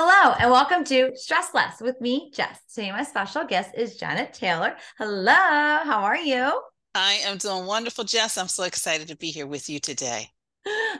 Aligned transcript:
Hello, 0.00 0.32
and 0.38 0.48
welcome 0.52 0.84
to 0.84 1.10
Stress 1.16 1.52
Less 1.54 1.80
with 1.80 2.00
me, 2.00 2.30
Jess. 2.32 2.60
Today, 2.72 2.92
my 2.92 3.02
special 3.02 3.42
guest 3.42 3.72
is 3.76 3.96
Janet 3.96 4.32
Taylor. 4.32 4.76
Hello, 4.96 5.32
how 5.32 6.02
are 6.04 6.16
you? 6.16 6.62
I 6.94 7.14
am 7.24 7.36
doing 7.36 7.66
wonderful, 7.66 8.04
Jess. 8.04 8.38
I'm 8.38 8.46
so 8.46 8.62
excited 8.62 9.08
to 9.08 9.16
be 9.16 9.32
here 9.32 9.48
with 9.48 9.68
you 9.68 9.80
today. 9.80 10.28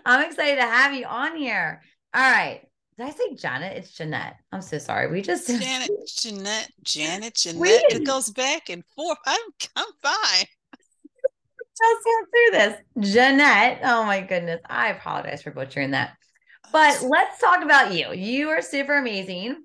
I'm 0.05 0.29
excited 0.29 0.57
to 0.57 0.67
have 0.67 0.95
you 0.95 1.05
on 1.07 1.37
here. 1.37 1.81
All 2.13 2.29
right. 2.29 2.63
Did 2.99 3.07
I 3.07 3.11
say 3.11 3.37
Janet? 3.37 3.77
It's 3.77 3.93
Jeanette. 3.93 4.35
I'm 4.51 4.63
so 4.63 4.79
sorry. 4.79 5.07
We 5.13 5.23
just 5.23 5.47
Janet, 5.61 5.91
Jeanette, 6.09 6.73
Janet, 6.83 7.37
Jeanette. 7.37 7.61
We... 7.61 7.69
It 7.69 8.05
goes 8.05 8.31
back 8.31 8.69
and 8.69 8.85
forth. 8.97 9.19
I'm 9.25 9.41
I'm 9.77 9.93
fine. 10.03 10.47
Just 11.79 12.05
went 12.05 12.29
through 12.33 12.59
this. 12.59 13.15
Jeanette. 13.15 13.79
Oh 13.85 14.03
my 14.03 14.23
goodness. 14.23 14.61
I 14.69 14.89
apologize 14.89 15.43
for 15.43 15.53
butchering 15.53 15.93
that. 15.93 16.17
But 16.73 17.03
let's 17.03 17.41
talk 17.41 17.63
about 17.63 17.93
you. 17.93 18.13
You 18.13 18.51
are 18.51 18.63
super 18.63 18.99
amazing 18.99 19.57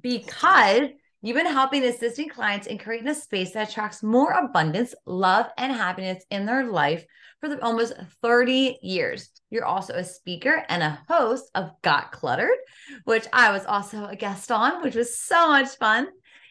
because 0.00 0.88
you've 1.20 1.36
been 1.36 1.46
helping 1.46 1.84
assisting 1.84 2.28
clients 2.28 2.66
in 2.66 2.78
creating 2.78 3.08
a 3.08 3.14
space 3.14 3.52
that 3.52 3.68
attracts 3.68 4.02
more 4.02 4.32
abundance, 4.32 4.94
love, 5.06 5.46
and 5.58 5.72
happiness 5.72 6.24
in 6.30 6.46
their 6.46 6.64
life 6.70 7.04
for 7.40 7.56
almost 7.62 7.94
30 8.22 8.78
years. 8.82 9.30
You're 9.50 9.64
also 9.64 9.94
a 9.94 10.04
speaker 10.04 10.64
and 10.68 10.82
a 10.82 10.98
host 11.08 11.50
of 11.54 11.70
Got 11.82 12.12
Cluttered, 12.12 12.58
which 13.04 13.26
I 13.32 13.52
was 13.52 13.64
also 13.64 14.06
a 14.06 14.16
guest 14.16 14.50
on, 14.50 14.82
which 14.82 14.94
was 14.94 15.18
so 15.18 15.48
much 15.48 15.76
fun. 15.76 16.08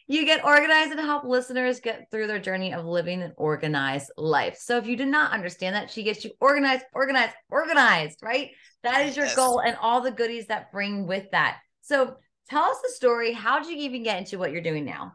You 0.07 0.25
get 0.25 0.45
organized 0.45 0.91
and 0.91 0.99
help 1.01 1.25
listeners 1.25 1.81
get 1.81 2.09
through 2.09 2.27
their 2.27 2.39
journey 2.39 2.73
of 2.73 2.85
living 2.85 3.21
an 3.21 3.33
organized 3.35 4.11
life. 4.17 4.57
So 4.59 4.77
if 4.77 4.87
you 4.87 4.95
did 4.95 5.09
not 5.09 5.33
understand 5.33 5.75
that, 5.75 5.91
she 5.91 6.03
gets 6.03 6.23
you 6.23 6.31
organized, 6.39 6.85
organized, 6.93 7.33
organized, 7.49 8.19
right? 8.23 8.51
That 8.83 9.05
is 9.05 9.17
your 9.17 9.25
yes. 9.25 9.35
goal 9.35 9.59
and 9.59 9.75
all 9.81 10.01
the 10.01 10.11
goodies 10.11 10.47
that 10.47 10.71
bring 10.71 11.07
with 11.07 11.29
that. 11.31 11.57
So 11.81 12.15
tell 12.49 12.63
us 12.63 12.77
the 12.81 12.93
story. 12.93 13.33
How 13.33 13.59
did 13.59 13.69
you 13.69 13.77
even 13.83 14.03
get 14.03 14.19
into 14.19 14.37
what 14.37 14.51
you're 14.51 14.61
doing 14.61 14.85
now? 14.85 15.13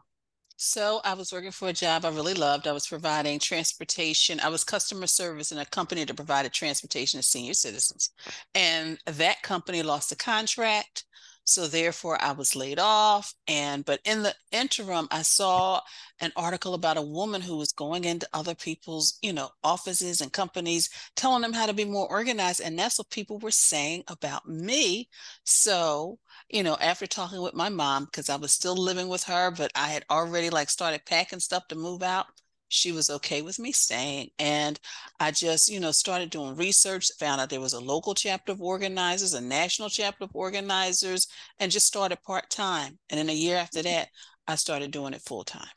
So 0.57 1.01
I 1.03 1.15
was 1.15 1.33
working 1.33 1.51
for 1.51 1.69
a 1.69 1.73
job 1.73 2.05
I 2.05 2.09
really 2.09 2.35
loved. 2.35 2.67
I 2.67 2.71
was 2.71 2.87
providing 2.87 3.39
transportation. 3.39 4.39
I 4.39 4.49
was 4.49 4.63
customer 4.63 5.07
service 5.07 5.51
in 5.51 5.57
a 5.57 5.65
company 5.65 6.03
that 6.03 6.15
provided 6.15 6.53
transportation 6.53 7.19
to 7.19 7.25
senior 7.25 7.53
citizens. 7.53 8.11
And 8.53 8.99
that 9.05 9.41
company 9.41 9.81
lost 9.81 10.11
a 10.11 10.15
contract. 10.15 11.05
So 11.45 11.67
therefore 11.67 12.21
I 12.21 12.31
was 12.31 12.55
laid 12.55 12.79
off. 12.79 13.33
And 13.47 13.85
but 13.85 13.99
in 14.05 14.23
the 14.23 14.35
interim, 14.51 15.07
I 15.11 15.21
saw 15.23 15.81
an 16.19 16.31
article 16.35 16.73
about 16.73 16.97
a 16.97 17.01
woman 17.01 17.41
who 17.41 17.57
was 17.57 17.71
going 17.73 18.05
into 18.05 18.27
other 18.33 18.55
people's, 18.55 19.17
you 19.21 19.33
know, 19.33 19.49
offices 19.63 20.21
and 20.21 20.31
companies, 20.31 20.89
telling 21.15 21.41
them 21.41 21.53
how 21.53 21.65
to 21.65 21.73
be 21.73 21.85
more 21.85 22.09
organized. 22.09 22.61
And 22.61 22.77
that's 22.79 22.97
what 22.97 23.09
people 23.09 23.39
were 23.39 23.51
saying 23.51 24.03
about 24.07 24.47
me. 24.47 25.09
So, 25.43 26.19
you 26.49 26.63
know, 26.63 26.77
after 26.79 27.07
talking 27.07 27.41
with 27.41 27.53
my 27.53 27.69
mom, 27.69 28.05
because 28.05 28.29
I 28.29 28.35
was 28.37 28.51
still 28.53 28.75
living 28.75 29.07
with 29.07 29.23
her, 29.23 29.51
but 29.51 29.71
I 29.75 29.87
had 29.89 30.05
already 30.09 30.49
like 30.49 30.69
started 30.69 31.05
packing 31.05 31.39
stuff 31.39 31.67
to 31.69 31.75
move 31.75 32.03
out 32.03 32.27
she 32.73 32.91
was 32.91 33.09
okay 33.09 33.41
with 33.41 33.59
me 33.59 33.71
staying. 33.71 34.29
And 34.39 34.79
I 35.19 35.31
just, 35.31 35.69
you 35.69 35.79
know, 35.79 35.91
started 35.91 36.29
doing 36.29 36.55
research, 36.55 37.11
found 37.19 37.39
out 37.39 37.49
there 37.49 37.61
was 37.61 37.73
a 37.73 37.79
local 37.79 38.15
chapter 38.15 38.51
of 38.51 38.61
organizers, 38.61 39.33
a 39.33 39.41
national 39.41 39.89
chapter 39.89 40.23
of 40.23 40.31
organizers, 40.33 41.27
and 41.59 41.71
just 41.71 41.87
started 41.87 42.21
part 42.23 42.49
time. 42.49 42.97
And 43.09 43.19
then 43.19 43.29
a 43.29 43.33
year 43.33 43.57
after 43.57 43.79
mm-hmm. 43.79 43.89
that, 43.89 44.09
I 44.47 44.55
started 44.55 44.91
doing 44.91 45.13
it 45.13 45.21
full 45.21 45.43
time. 45.43 45.67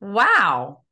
Wow. 0.00 0.82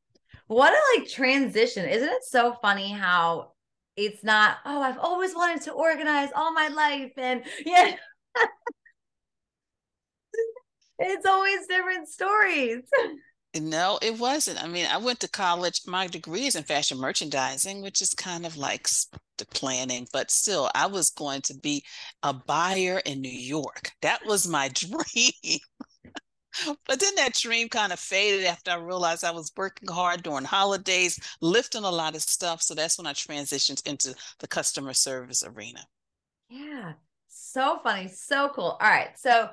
What 0.47 0.73
a 0.73 1.01
like 1.01 1.09
transition. 1.09 1.89
Isn't 1.89 2.09
it 2.09 2.25
so 2.25 2.57
funny 2.61 2.93
how 2.93 3.53
it's 3.97 4.23
not, 4.23 4.59
oh, 4.67 4.83
I've 4.83 4.99
always 4.99 5.35
wanted 5.35 5.63
to 5.63 5.73
organize 5.73 6.29
all 6.37 6.53
my 6.53 6.69
life. 6.69 7.13
And 7.17 7.43
yeah. 7.65 7.95
it's 10.99 11.27
always 11.27 11.67
different 11.67 12.09
stories. 12.09 12.83
No, 13.57 13.99
it 14.03 14.19
wasn't. 14.19 14.63
I 14.63 14.67
mean, 14.69 14.87
I 14.87 14.97
went 14.97 15.21
to 15.21 15.29
college. 15.29 15.83
My 15.87 16.07
degree 16.07 16.47
is 16.47 16.55
in 16.57 16.65
fashion 16.65 16.99
merchandising, 16.99 17.81
which 17.83 18.01
is 18.03 18.15
kind 18.15 18.45
of 18.47 18.57
like 18.57 18.89
the 19.39 19.47
planning, 19.47 20.07
but 20.13 20.31
still, 20.31 20.71
I 20.75 20.87
was 20.87 21.11
going 21.11 21.43
to 21.43 21.55
be 21.55 21.85
a 22.23 22.33
buyer 22.33 22.99
in 23.05 23.21
New 23.21 23.29
York. 23.29 23.93
That 24.03 24.25
was 24.25 24.47
my 24.47 24.69
dream. 24.75 25.61
but 26.87 26.99
then 27.01 27.15
that 27.17 27.35
dream 27.35 27.69
kind 27.69 27.93
of 27.93 27.99
faded 28.01 28.45
after 28.47 28.71
I 28.73 28.77
realized 28.77 29.25
I 29.25 29.31
was 29.31 29.53
working 29.57 29.89
hard 29.89 30.23
during 30.23 30.45
holidays, 30.45 31.19
lifting 31.41 31.85
a 31.85 31.91
lot 31.91 32.15
of 32.15 32.23
stuff. 32.23 32.63
So 32.63 32.75
that's 32.75 32.99
when 32.99 33.07
I 33.07 33.13
transitioned 33.13 33.87
into 33.87 34.15
the 34.41 34.49
customer 34.49 34.93
service 34.95 35.43
arena. 35.45 35.81
Yeah. 36.49 36.95
So 37.29 37.79
funny. 37.83 38.09
So 38.09 38.51
cool. 38.55 38.77
All 38.81 38.89
right. 38.89 39.19
So 39.19 39.51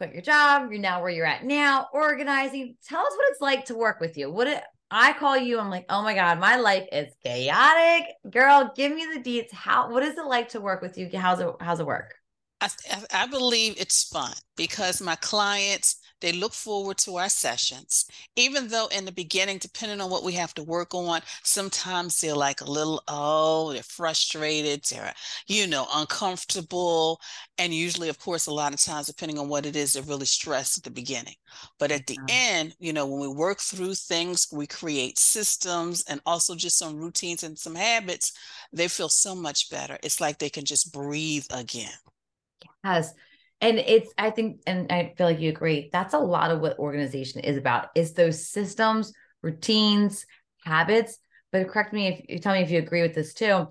quit 0.00 0.14
your 0.14 0.22
job. 0.22 0.72
You're 0.72 0.80
now 0.80 1.02
where 1.02 1.10
you're 1.10 1.26
at 1.26 1.44
now, 1.44 1.88
organizing. 1.92 2.74
Tell 2.88 3.00
us 3.00 3.12
what 3.14 3.26
it's 3.30 3.40
like 3.42 3.66
to 3.66 3.74
work 3.74 4.00
with 4.00 4.16
you. 4.16 4.30
What 4.30 4.46
it, 4.46 4.62
I 4.90 5.12
call 5.12 5.36
you, 5.36 5.60
I'm 5.60 5.68
like, 5.68 5.84
oh 5.90 6.02
my 6.02 6.14
God, 6.14 6.40
my 6.40 6.56
life 6.56 6.88
is 6.90 7.12
chaotic. 7.22 8.14
Girl, 8.30 8.72
give 8.74 8.92
me 8.92 9.06
the 9.14 9.20
deets. 9.20 9.52
How 9.52 9.90
what 9.92 10.02
is 10.02 10.16
it 10.16 10.24
like 10.24 10.48
to 10.50 10.60
work 10.60 10.80
with 10.80 10.96
you? 10.96 11.10
How's 11.18 11.40
it 11.40 11.48
how's 11.60 11.80
it 11.80 11.86
work? 11.86 12.14
I, 12.62 12.68
I 13.12 13.26
believe 13.26 13.74
it's 13.78 14.04
fun 14.04 14.32
because 14.56 15.02
my 15.02 15.16
clients 15.16 15.96
they 16.20 16.32
look 16.32 16.52
forward 16.52 16.98
to 16.98 17.16
our 17.16 17.28
sessions, 17.28 18.06
even 18.36 18.68
though 18.68 18.86
in 18.88 19.04
the 19.04 19.12
beginning, 19.12 19.58
depending 19.58 20.00
on 20.00 20.10
what 20.10 20.24
we 20.24 20.32
have 20.32 20.54
to 20.54 20.62
work 20.62 20.94
on, 20.94 21.20
sometimes 21.42 22.20
they're 22.20 22.34
like 22.34 22.60
a 22.60 22.70
little, 22.70 23.02
oh, 23.08 23.72
they're 23.72 23.82
frustrated, 23.82 24.84
they're, 24.84 25.12
you 25.46 25.66
know, 25.66 25.86
uncomfortable. 25.94 27.20
And 27.58 27.74
usually, 27.74 28.08
of 28.08 28.18
course, 28.18 28.46
a 28.46 28.52
lot 28.52 28.74
of 28.74 28.80
times, 28.80 29.06
depending 29.06 29.38
on 29.38 29.48
what 29.48 29.66
it 29.66 29.76
is, 29.76 29.92
they're 29.92 30.02
really 30.02 30.26
stressed 30.26 30.78
at 30.78 30.84
the 30.84 30.90
beginning. 30.90 31.36
But 31.78 31.90
at 31.90 32.06
the 32.06 32.16
mm-hmm. 32.16 32.26
end, 32.28 32.76
you 32.78 32.92
know, 32.92 33.06
when 33.06 33.20
we 33.20 33.28
work 33.28 33.60
through 33.60 33.94
things, 33.94 34.46
we 34.52 34.66
create 34.66 35.18
systems 35.18 36.04
and 36.08 36.20
also 36.26 36.54
just 36.54 36.78
some 36.78 36.96
routines 36.96 37.42
and 37.42 37.58
some 37.58 37.74
habits, 37.74 38.32
they 38.72 38.88
feel 38.88 39.08
so 39.08 39.34
much 39.34 39.70
better. 39.70 39.98
It's 40.02 40.20
like 40.20 40.38
they 40.38 40.50
can 40.50 40.64
just 40.64 40.92
breathe 40.92 41.46
again. 41.50 41.92
Yes 42.84 43.14
and 43.60 43.78
it's 43.78 44.12
i 44.18 44.30
think 44.30 44.60
and 44.66 44.90
i 44.90 45.12
feel 45.16 45.26
like 45.26 45.40
you 45.40 45.48
agree 45.48 45.88
that's 45.92 46.14
a 46.14 46.18
lot 46.18 46.50
of 46.50 46.60
what 46.60 46.78
organization 46.78 47.40
is 47.40 47.56
about 47.56 47.88
is 47.94 48.12
those 48.12 48.48
systems 48.48 49.12
routines 49.42 50.26
habits. 50.64 51.18
But 51.52 51.68
correct 51.68 51.92
me 51.92 52.08
if 52.08 52.24
you 52.28 52.38
tell 52.38 52.54
me 52.54 52.60
if 52.60 52.70
you 52.70 52.78
agree 52.78 53.02
with 53.02 53.14
this 53.14 53.34
too 53.34 53.66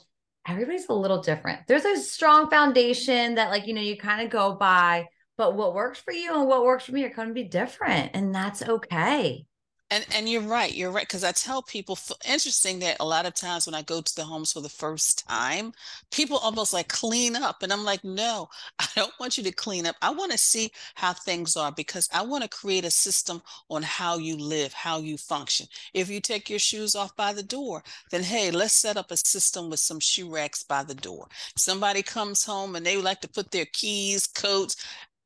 everybody's 0.48 0.90
a 0.90 0.94
little 0.94 1.22
different. 1.22 1.60
There's 1.68 1.86
a 1.86 1.98
strong 1.98 2.50
foundation 2.50 3.36
that 3.36 3.52
like 3.52 3.68
you 3.68 3.74
know 3.74 3.82
you 3.82 3.98
kind 3.98 4.22
of 4.22 4.30
go 4.30 4.56
by 4.56 5.08
but 5.38 5.56
what 5.56 5.74
works 5.74 6.00
for 6.00 6.12
you 6.12 6.36
and 6.36 6.48
what 6.48 6.64
works 6.64 6.86
for 6.86 6.92
me 6.92 7.04
are 7.06 7.14
going 7.14 7.30
to 7.30 7.34
be 7.34 7.44
different 7.44 8.12
and 8.14 8.34
that's 8.34 8.62
okay 8.62 9.46
and 9.92 10.06
and 10.14 10.30
you're 10.30 10.42
right 10.42 10.76
you're 10.76 10.92
right 10.92 11.08
because 11.08 11.24
i 11.24 11.32
tell 11.32 11.62
people 11.62 11.98
interesting 12.28 12.80
that 12.80 12.98
a 13.00 13.06
lot 13.06 13.26
of 13.26 13.34
times 13.34 13.66
when 13.66 13.74
i 13.74 13.82
go 13.82 14.02
to 14.02 14.16
the 14.16 14.24
homes 14.24 14.52
for 14.52 14.62
the 14.62 14.70
first 14.70 15.28
time 15.28 15.72
people 16.12 16.38
almost 16.38 16.74
like 16.74 16.88
clean 16.88 17.36
up 17.36 17.64
and 17.64 17.74
i'm 17.74 17.84
like 17.84 18.04
no 18.04 18.48
i 18.80 18.86
don't 18.96 19.14
want 19.20 19.38
you 19.38 19.44
to 19.44 19.52
clean 19.52 19.86
up. 19.86 19.96
I 20.02 20.12
want 20.12 20.32
to 20.32 20.38
see 20.38 20.72
how 20.96 21.14
things 21.14 21.56
are 21.56 21.72
because 21.72 22.10
i 22.14 22.22
want 22.22 22.44
to 22.44 22.50
create 22.50 22.86
a 22.86 22.92
system 22.92 23.42
on 23.70 23.84
how 23.84 24.18
you 24.18 24.38
live 24.38 24.74
how 24.74 25.00
you 25.00 25.18
function. 25.18 25.68
If 25.94 26.10
you 26.10 26.22
take 26.22 26.50
your 26.50 26.60
shoes 26.60 26.96
off 26.96 27.16
by 27.16 27.34
the 27.34 27.44
door 27.44 27.84
then 28.12 28.24
hey 28.24 28.52
let's 28.52 28.74
set 28.74 28.98
up 28.98 29.12
a 29.12 29.18
system 29.18 29.70
with 29.70 29.80
some 29.80 30.00
shoe 30.00 30.30
racks 30.34 30.64
by 30.64 30.84
the 30.84 30.96
door. 30.96 31.28
Somebody 31.58 32.02
comes 32.04 32.44
home 32.44 32.76
and 32.76 32.86
they 32.86 32.98
like 32.98 33.22
to 33.22 33.30
put 33.30 33.52
their 33.52 33.66
keys 33.74 34.28
coats 34.28 34.76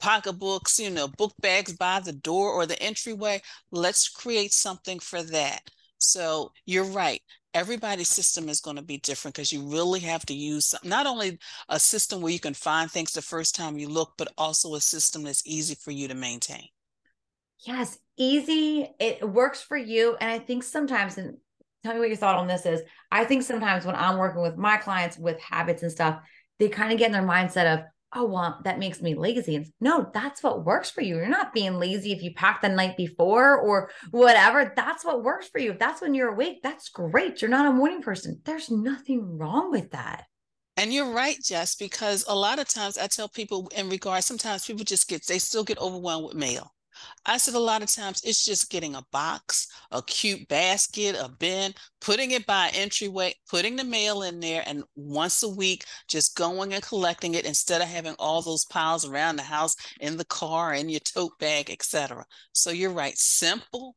pocketbooks, 0.04 0.80
you 0.80 0.90
know, 0.90 1.08
book 1.08 1.34
bags 1.42 1.72
by 1.72 2.02
the 2.02 2.12
door 2.12 2.52
or 2.52 2.66
the 2.66 2.82
entryway. 2.84 3.42
Let's 3.72 4.10
create 4.10 4.52
something 4.52 5.00
for 5.00 5.24
that. 5.24 5.62
So 5.98 6.52
you're 6.66 6.84
right. 6.84 7.22
Everybody's 7.54 8.10
system 8.10 8.50
is 8.50 8.60
going 8.60 8.76
to 8.76 8.82
be 8.82 8.98
different 8.98 9.36
because 9.36 9.54
you 9.54 9.62
really 9.62 10.02
have 10.02 10.26
to 10.26 10.34
use 10.34 10.76
not 10.84 11.08
only 11.08 11.40
a 11.70 11.80
system 11.80 12.20
where 12.22 12.34
you 12.34 12.40
can 12.40 12.54
find 12.54 12.92
things 12.92 13.14
the 13.14 13.22
first 13.22 13.56
time 13.56 13.78
you 13.78 13.88
look, 13.88 14.14
but 14.18 14.34
also 14.38 14.76
a 14.76 14.82
system 14.82 15.24
that's 15.24 15.48
easy 15.48 15.76
for 15.76 15.92
you 15.92 16.10
to 16.10 16.16
maintain. 16.16 16.68
Yes, 17.66 17.98
easy. 18.18 18.90
It 19.00 19.28
works 19.28 19.62
for 19.62 19.78
you. 19.78 20.18
And 20.20 20.30
I 20.30 20.40
think 20.40 20.64
sometimes, 20.64 21.18
and 21.18 21.38
tell 21.84 21.94
me 21.94 22.00
what 22.00 22.10
your 22.10 22.18
thought 22.18 22.36
on 22.36 22.48
this 22.48 22.66
is. 22.66 22.82
I 23.10 23.24
think 23.24 23.44
sometimes 23.44 23.86
when 23.86 23.96
I'm 23.96 24.18
working 24.18 24.42
with 24.42 24.58
my 24.58 24.76
clients 24.76 25.18
with 25.18 25.40
habits 25.40 25.82
and 25.82 25.92
stuff, 25.92 26.20
they 26.60 26.68
kind 26.68 26.92
of 26.92 27.00
get 27.00 27.06
in 27.06 27.14
their 27.14 27.22
mindset 27.22 27.74
of, 27.74 27.86
oh 28.16 28.26
well 28.26 28.60
that 28.64 28.80
makes 28.80 29.02
me 29.02 29.16
lazy. 29.16 29.56
And 29.56 29.68
no 29.80 30.10
that's 30.14 30.44
what 30.44 30.66
works 30.66 30.90
for 30.90 31.02
you. 31.02 31.16
You're 31.18 31.28
not 31.28 31.54
being 31.54 31.80
lazy 31.80 32.12
if 32.12 32.22
you 32.22 32.34
pack 32.34 32.62
the 32.62 32.70
night 32.70 32.98
before 32.98 33.58
or 33.58 33.90
whatever. 34.12 34.74
That's 34.76 35.06
what 35.06 35.24
works 35.24 35.48
for 35.48 35.60
you. 35.60 35.72
If 35.72 35.80
that's 35.80 36.02
when 36.02 36.14
you're 36.14 36.34
awake 36.34 36.62
that's 36.64 36.90
great. 36.90 37.42
You're 37.42 37.50
not 37.52 37.68
a 37.68 37.72
morning 37.72 38.02
person. 38.02 38.42
There's 38.44 38.70
nothing 38.70 39.38
wrong 39.38 39.72
with 39.72 39.92
that. 39.92 40.26
And 40.78 40.92
you're 40.92 41.12
right 41.12 41.38
jess 41.44 41.76
because 41.76 42.26
a 42.28 42.36
lot 42.36 42.58
of 42.58 42.68
times 42.68 42.98
i 42.98 43.06
tell 43.06 43.30
people 43.30 43.70
in 43.76 43.90
regards 43.90 44.26
sometimes 44.26 44.66
people 44.66 44.84
just 44.84 45.08
get 45.08 45.26
they 45.28 45.38
still 45.38 45.64
get 45.64 45.80
overwhelmed 45.80 46.26
with 46.26 46.34
mail 46.34 46.74
I 47.26 47.38
said 47.38 47.54
a 47.54 47.60
lot 47.60 47.82
of 47.82 47.90
times 47.90 48.22
it's 48.24 48.46
just 48.46 48.70
getting 48.70 48.96
a 48.96 49.06
box, 49.12 49.68
a 49.92 50.02
cute 50.02 50.48
basket, 50.48 51.16
a 51.20 51.30
bin, 51.30 51.74
putting 52.02 52.32
it 52.32 52.46
by 52.46 52.72
entryway, 52.74 53.34
putting 53.50 53.76
the 53.76 53.84
mail 53.84 54.24
in 54.24 54.40
there, 54.40 54.64
and 54.66 54.84
once 54.96 55.44
a 55.44 55.50
week 55.50 55.86
just 56.08 56.36
going 56.36 56.74
and 56.74 56.84
collecting 56.84 57.36
it 57.36 57.46
instead 57.46 57.82
of 57.82 57.88
having 57.88 58.16
all 58.20 58.42
those 58.42 58.66
piles 58.66 59.06
around 59.06 59.36
the 59.36 59.44
house 59.44 59.76
in 60.00 60.18
the 60.18 60.26
car, 60.26 60.74
in 60.74 60.90
your 60.90 61.00
tote 61.02 61.38
bag, 61.40 61.70
etc. 61.70 62.26
So 62.54 62.72
you're 62.72 62.92
right, 62.92 63.18
simple, 63.18 63.96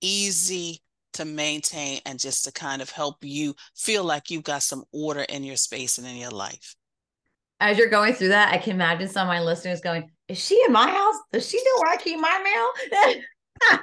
easy 0.00 0.82
to 1.14 1.24
maintain, 1.24 2.00
and 2.06 2.18
just 2.18 2.44
to 2.44 2.52
kind 2.52 2.82
of 2.82 2.90
help 2.90 3.18
you 3.22 3.54
feel 3.76 4.04
like 4.04 4.30
you've 4.30 4.42
got 4.42 4.62
some 4.62 4.84
order 4.92 5.22
in 5.22 5.44
your 5.44 5.56
space 5.56 5.98
and 5.98 6.06
in 6.06 6.16
your 6.16 6.30
life 6.30 6.74
as 7.60 7.78
you're 7.78 7.88
going 7.88 8.12
through 8.14 8.28
that, 8.28 8.52
I 8.52 8.58
can 8.58 8.72
imagine 8.72 9.08
some 9.08 9.26
of 9.26 9.32
my 9.32 9.40
listeners 9.40 9.80
going, 9.80 10.10
Is 10.28 10.38
she 10.38 10.60
in 10.66 10.72
my 10.72 10.88
house? 10.88 11.16
Does 11.32 11.48
she 11.48 11.58
know 11.58 11.82
where 11.82 11.92
I 11.92 11.96
keep 11.96 12.18
my 12.18 12.40
mail? 12.42 13.80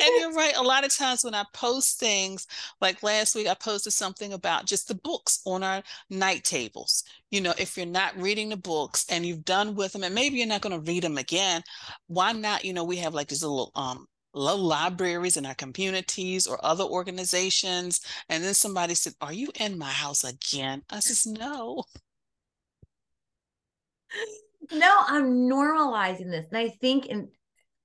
and 0.00 0.20
you're 0.20 0.32
right. 0.32 0.54
A 0.56 0.62
lot 0.62 0.84
of 0.84 0.94
times 0.96 1.22
when 1.22 1.34
I 1.34 1.44
post 1.54 2.00
things, 2.00 2.46
like 2.80 3.02
last 3.02 3.34
week, 3.34 3.46
I 3.46 3.54
posted 3.54 3.92
something 3.92 4.32
about 4.32 4.66
just 4.66 4.88
the 4.88 4.94
books 4.96 5.40
on 5.46 5.62
our 5.62 5.82
night 6.10 6.44
tables. 6.44 7.04
You 7.30 7.40
know, 7.40 7.54
if 7.58 7.76
you're 7.76 7.86
not 7.86 8.16
reading 8.16 8.48
the 8.48 8.56
books 8.56 9.06
and 9.08 9.24
you've 9.24 9.44
done 9.44 9.74
with 9.74 9.92
them, 9.92 10.02
and 10.02 10.14
maybe 10.14 10.38
you're 10.38 10.46
not 10.46 10.62
going 10.62 10.78
to 10.78 10.90
read 10.90 11.04
them 11.04 11.18
again, 11.18 11.62
why 12.08 12.32
not? 12.32 12.64
You 12.64 12.72
know, 12.72 12.84
we 12.84 12.96
have 12.96 13.14
like 13.14 13.28
these 13.28 13.42
little 13.42 13.70
um 13.74 14.06
low 14.34 14.56
libraries 14.56 15.36
in 15.36 15.46
our 15.46 15.54
communities 15.54 16.46
or 16.46 16.58
other 16.64 16.84
organizations. 16.84 18.00
And 18.28 18.42
then 18.42 18.54
somebody 18.54 18.94
said, 18.94 19.14
Are 19.20 19.32
you 19.32 19.50
in 19.60 19.78
my 19.78 19.90
house 19.90 20.24
again? 20.24 20.82
I 20.90 21.00
says, 21.00 21.26
No. 21.26 21.84
No, 24.70 24.92
I'm 25.06 25.48
normalizing 25.48 26.30
this. 26.30 26.46
And 26.48 26.58
I 26.58 26.68
think 26.68 27.06
in 27.06 27.28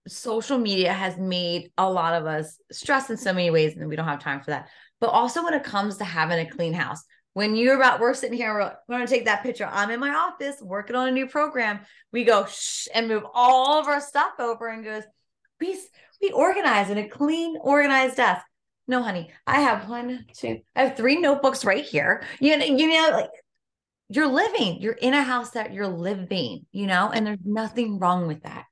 social 0.08 0.58
media 0.58 0.94
has 0.94 1.18
made 1.18 1.72
a 1.78 1.90
lot 1.90 2.14
of 2.14 2.26
us 2.26 2.58
stressed 2.72 3.10
in 3.10 3.18
so 3.18 3.34
many 3.34 3.50
ways, 3.50 3.76
and 3.76 3.88
we 3.90 3.96
don't 3.96 4.08
have 4.08 4.22
time 4.22 4.42
for 4.42 4.52
that. 4.52 4.70
But 5.00 5.08
also 5.08 5.44
when 5.44 5.54
it 5.54 5.64
comes 5.64 5.98
to 5.98 6.04
having 6.04 6.40
a 6.40 6.50
clean 6.50 6.74
house, 6.74 7.04
when 7.34 7.56
you're 7.56 7.76
about, 7.76 8.00
we're 8.00 8.16
sitting 8.16 8.38
here, 8.38 8.54
we're, 8.54 8.96
going 8.96 9.06
to 9.06 9.14
take 9.14 9.26
that 9.26 9.44
picture. 9.44 9.70
I'm 9.72 9.92
in 9.92 10.00
my 10.00 10.10
office 10.10 10.56
working 10.60 10.96
on 10.96 11.08
a 11.08 11.12
new 11.12 11.28
program. 11.28 11.82
We 12.12 12.24
go 12.24 12.46
shh 12.46 12.88
and 12.94 13.08
move 13.08 13.24
all 13.32 13.80
of 13.80 13.88
our 13.88 14.02
stuff 14.02 14.34
over 14.40 14.68
and 14.70 14.84
goes, 14.84 15.04
we 15.60 15.78
be 16.20 16.32
organized 16.32 16.90
in 16.90 16.98
a 16.98 17.08
clean, 17.08 17.56
organized 17.62 18.18
desk. 18.18 18.44
No, 18.88 19.04
honey, 19.04 19.30
I 19.46 19.62
have 19.62 19.90
one, 19.90 20.26
two, 20.36 20.62
I 20.76 20.86
have 20.86 20.98
three 20.98 21.20
notebooks 21.20 21.66
right 21.66 21.84
here. 21.84 22.24
You 22.40 22.58
know, 22.58 22.66
you 22.66 22.88
know, 22.88 23.10
like 23.12 23.30
you're 24.10 24.28
living, 24.28 24.82
you're 24.82 24.94
in 24.94 25.14
a 25.14 25.24
house 25.24 25.52
that 25.52 25.74
you're 25.74 25.88
living, 25.88 26.66
you 26.72 26.88
know, 26.88 27.12
and 27.12 27.26
there's 27.26 27.40
nothing 27.44 28.00
wrong 28.00 28.28
with 28.28 28.44
that. 28.44 28.66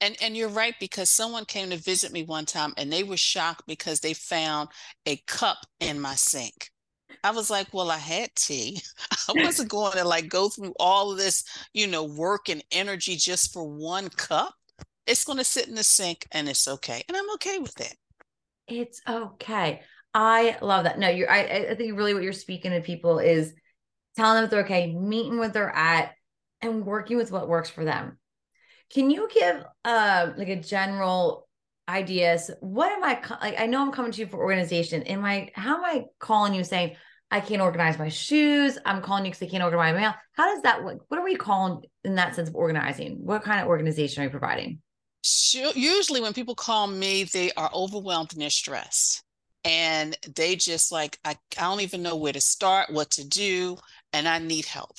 And 0.00 0.16
and 0.20 0.36
you're 0.36 0.48
right 0.48 0.74
because 0.80 1.10
someone 1.10 1.44
came 1.44 1.70
to 1.70 1.76
visit 1.76 2.12
me 2.12 2.24
one 2.24 2.44
time 2.44 2.74
and 2.76 2.92
they 2.92 3.04
were 3.04 3.16
shocked 3.16 3.62
because 3.66 4.00
they 4.00 4.14
found 4.14 4.68
a 5.06 5.16
cup 5.26 5.58
in 5.80 6.00
my 6.00 6.14
sink. 6.14 6.70
I 7.24 7.30
was 7.30 7.50
like, 7.50 7.72
well, 7.72 7.90
I 7.90 7.98
had 7.98 8.34
tea. 8.34 8.80
I 9.28 9.32
wasn't 9.44 9.70
going 9.70 9.92
to 9.92 10.04
like 10.04 10.28
go 10.28 10.48
through 10.48 10.74
all 10.78 11.12
of 11.12 11.18
this, 11.18 11.44
you 11.72 11.86
know, 11.86 12.04
work 12.04 12.48
and 12.48 12.64
energy 12.72 13.16
just 13.16 13.52
for 13.52 13.64
one 13.64 14.08
cup. 14.08 14.54
It's 15.06 15.24
going 15.24 15.38
to 15.38 15.44
sit 15.44 15.68
in 15.68 15.74
the 15.74 15.82
sink 15.82 16.26
and 16.32 16.48
it's 16.48 16.68
okay. 16.68 17.02
And 17.08 17.16
I'm 17.16 17.30
okay 17.34 17.58
with 17.58 17.80
it. 17.80 17.94
It's 18.68 19.00
okay. 19.08 19.82
I 20.14 20.56
love 20.60 20.84
that. 20.84 20.98
No, 20.98 21.08
you're, 21.08 21.30
I, 21.30 21.68
I 21.70 21.74
think 21.74 21.96
really 21.96 22.14
what 22.14 22.22
you're 22.22 22.32
speaking 22.32 22.72
to 22.72 22.80
people 22.80 23.18
is 23.18 23.54
telling 24.16 24.40
them 24.40 24.50
they're 24.50 24.64
okay, 24.64 24.92
meeting 24.92 25.38
where 25.38 25.48
they're 25.48 25.74
at 25.74 26.12
and 26.60 26.86
working 26.86 27.16
with 27.16 27.32
what 27.32 27.48
works 27.48 27.70
for 27.70 27.84
them. 27.84 28.18
Can 28.92 29.10
you 29.10 29.28
give 29.32 29.64
uh 29.84 30.30
like 30.36 30.48
a 30.48 30.60
general 30.60 31.48
ideas? 31.88 32.50
What 32.60 32.92
am 32.92 33.02
I 33.02 33.20
like? 33.40 33.60
I 33.60 33.66
know 33.66 33.80
I'm 33.82 33.92
coming 33.92 34.12
to 34.12 34.20
you 34.20 34.26
for 34.26 34.38
organization. 34.38 35.02
Am 35.04 35.24
I, 35.24 35.50
how 35.54 35.76
am 35.76 35.84
I 35.84 36.04
calling 36.18 36.54
you 36.54 36.64
saying, 36.64 36.96
I 37.30 37.40
can't 37.40 37.62
organize 37.62 37.98
my 37.98 38.10
shoes. 38.10 38.76
I'm 38.84 39.00
calling 39.00 39.24
you 39.24 39.30
because 39.30 39.48
I 39.48 39.50
can't 39.50 39.64
organize 39.64 39.94
my 39.94 40.00
mail. 40.00 40.14
How 40.32 40.52
does 40.52 40.62
that, 40.64 40.84
what, 40.84 40.98
what 41.08 41.18
are 41.18 41.24
we 41.24 41.34
calling 41.34 41.82
in 42.04 42.14
that 42.16 42.34
sense 42.34 42.50
of 42.50 42.54
organizing? 42.54 43.24
What 43.24 43.42
kind 43.42 43.58
of 43.60 43.68
organization 43.68 44.20
are 44.20 44.24
you 44.24 44.30
providing? 44.30 44.80
usually 45.74 46.20
when 46.20 46.32
people 46.32 46.54
call 46.54 46.86
me, 46.88 47.24
they 47.24 47.52
are 47.52 47.70
overwhelmed 47.72 48.32
and 48.32 48.42
they're 48.42 48.50
stressed. 48.50 49.22
And 49.64 50.16
they 50.34 50.56
just 50.56 50.90
like, 50.90 51.16
I, 51.24 51.36
I 51.56 51.62
don't 51.62 51.80
even 51.80 52.02
know 52.02 52.16
where 52.16 52.32
to 52.32 52.40
start, 52.40 52.92
what 52.92 53.10
to 53.12 53.26
do, 53.26 53.78
and 54.12 54.28
I 54.28 54.38
need 54.38 54.66
help. 54.66 54.96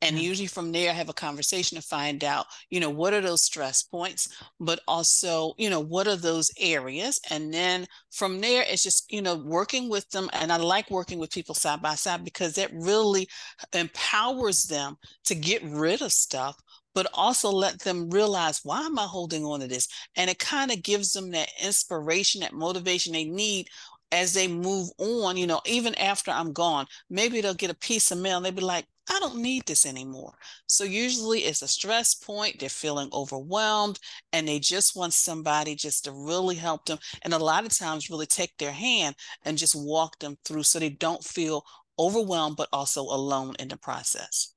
And 0.00 0.16
yeah. 0.16 0.28
usually 0.28 0.48
from 0.48 0.72
there, 0.72 0.90
I 0.90 0.94
have 0.94 1.08
a 1.08 1.14
conversation 1.14 1.76
to 1.76 1.82
find 1.82 2.22
out, 2.24 2.46
you 2.70 2.80
know, 2.80 2.90
what 2.90 3.14
are 3.14 3.20
those 3.20 3.42
stress 3.42 3.82
points, 3.82 4.28
but 4.60 4.80
also, 4.86 5.54
you 5.58 5.70
know, 5.70 5.80
what 5.80 6.06
are 6.06 6.16
those 6.16 6.50
areas? 6.58 7.20
And 7.30 7.52
then 7.52 7.86
from 8.10 8.40
there, 8.40 8.64
it's 8.68 8.82
just, 8.82 9.10
you 9.12 9.22
know, 9.22 9.36
working 9.36 9.88
with 9.88 10.08
them. 10.10 10.28
And 10.32 10.52
I 10.52 10.56
like 10.56 10.90
working 10.90 11.18
with 11.18 11.32
people 11.32 11.54
side 11.54 11.82
by 11.82 11.94
side 11.94 12.24
because 12.24 12.54
that 12.54 12.70
really 12.72 13.28
empowers 13.72 14.64
them 14.64 14.96
to 15.24 15.34
get 15.34 15.62
rid 15.62 16.02
of 16.02 16.12
stuff 16.12 16.56
but 16.94 17.06
also 17.14 17.50
let 17.50 17.78
them 17.80 18.10
realize 18.10 18.60
why 18.64 18.82
am 18.82 18.98
I 18.98 19.04
holding 19.04 19.44
on 19.44 19.60
to 19.60 19.66
this? 19.66 19.88
And 20.16 20.28
it 20.28 20.38
kind 20.38 20.70
of 20.70 20.82
gives 20.82 21.12
them 21.12 21.30
that 21.30 21.48
inspiration, 21.62 22.42
that 22.42 22.52
motivation 22.52 23.12
they 23.12 23.24
need 23.24 23.68
as 24.12 24.34
they 24.34 24.46
move 24.46 24.90
on, 24.98 25.36
you 25.36 25.46
know, 25.46 25.60
even 25.66 25.94
after 25.96 26.30
I'm 26.30 26.52
gone. 26.52 26.86
Maybe 27.10 27.40
they'll 27.40 27.54
get 27.54 27.70
a 27.70 27.74
piece 27.74 28.10
of 28.10 28.18
mail 28.18 28.36
and 28.36 28.46
they'll 28.46 28.52
be 28.52 28.60
like, 28.60 28.86
I 29.10 29.18
don't 29.18 29.38
need 29.38 29.66
this 29.66 29.84
anymore. 29.84 30.34
So 30.68 30.84
usually 30.84 31.40
it's 31.40 31.62
a 31.62 31.68
stress 31.68 32.14
point. 32.14 32.60
They're 32.60 32.68
feeling 32.68 33.08
overwhelmed 33.12 33.98
and 34.32 34.46
they 34.46 34.60
just 34.60 34.94
want 34.94 35.12
somebody 35.12 35.74
just 35.74 36.04
to 36.04 36.12
really 36.12 36.54
help 36.54 36.84
them. 36.84 36.98
And 37.22 37.32
a 37.32 37.38
lot 37.38 37.64
of 37.64 37.76
times, 37.76 38.10
really 38.10 38.26
take 38.26 38.56
their 38.58 38.70
hand 38.70 39.16
and 39.44 39.58
just 39.58 39.74
walk 39.74 40.18
them 40.20 40.36
through 40.44 40.62
so 40.62 40.78
they 40.78 40.90
don't 40.90 41.24
feel 41.24 41.64
overwhelmed, 41.98 42.56
but 42.56 42.68
also 42.72 43.02
alone 43.02 43.54
in 43.58 43.68
the 43.68 43.76
process. 43.76 44.54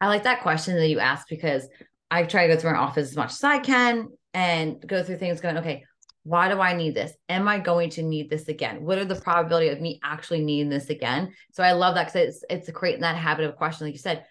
I 0.00 0.08
like 0.08 0.24
that 0.24 0.42
question 0.42 0.74
that 0.76 0.88
you 0.88 0.98
asked 0.98 1.28
because 1.28 1.68
I 2.10 2.24
try 2.24 2.46
to 2.46 2.54
go 2.54 2.60
through 2.60 2.72
my 2.72 2.78
office 2.78 3.10
as 3.10 3.16
much 3.16 3.30
as 3.30 3.44
I 3.44 3.58
can 3.58 4.08
and 4.34 4.84
go 4.86 5.02
through 5.02 5.18
things 5.18 5.40
going, 5.40 5.58
okay, 5.58 5.84
why 6.24 6.48
do 6.48 6.60
I 6.60 6.74
need 6.74 6.94
this? 6.94 7.12
Am 7.28 7.48
I 7.48 7.58
going 7.58 7.90
to 7.90 8.02
need 8.02 8.30
this 8.30 8.48
again? 8.48 8.84
What 8.84 8.98
are 8.98 9.04
the 9.04 9.20
probability 9.20 9.68
of 9.68 9.80
me 9.80 10.00
actually 10.04 10.42
needing 10.42 10.68
this 10.68 10.88
again? 10.88 11.32
So 11.52 11.62
I 11.62 11.72
love 11.72 11.96
that 11.96 12.12
because 12.12 12.28
it's 12.28 12.44
it's 12.68 12.70
creating 12.70 13.00
that 13.00 13.16
habit 13.16 13.44
of 13.44 13.56
question, 13.56 13.86
like 13.86 13.94
you 13.94 13.98
said. 13.98 14.24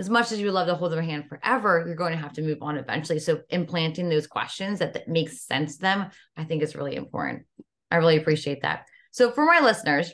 As 0.00 0.08
much 0.08 0.30
as 0.30 0.38
you 0.38 0.52
love 0.52 0.68
to 0.68 0.76
hold 0.76 0.92
their 0.92 1.02
hand 1.02 1.24
forever, 1.28 1.82
you're 1.84 1.96
going 1.96 2.12
to 2.12 2.18
have 2.18 2.34
to 2.34 2.42
move 2.42 2.58
on 2.60 2.76
eventually. 2.76 3.18
So 3.18 3.40
implanting 3.50 4.08
those 4.08 4.28
questions 4.28 4.78
that, 4.78 4.92
that 4.92 5.08
makes 5.08 5.44
sense 5.44 5.74
to 5.74 5.80
them, 5.80 6.10
I 6.36 6.44
think 6.44 6.62
is 6.62 6.76
really 6.76 6.94
important. 6.94 7.46
I 7.90 7.96
really 7.96 8.16
appreciate 8.16 8.62
that. 8.62 8.86
So 9.10 9.32
for 9.32 9.44
my 9.44 9.58
listeners, 9.58 10.12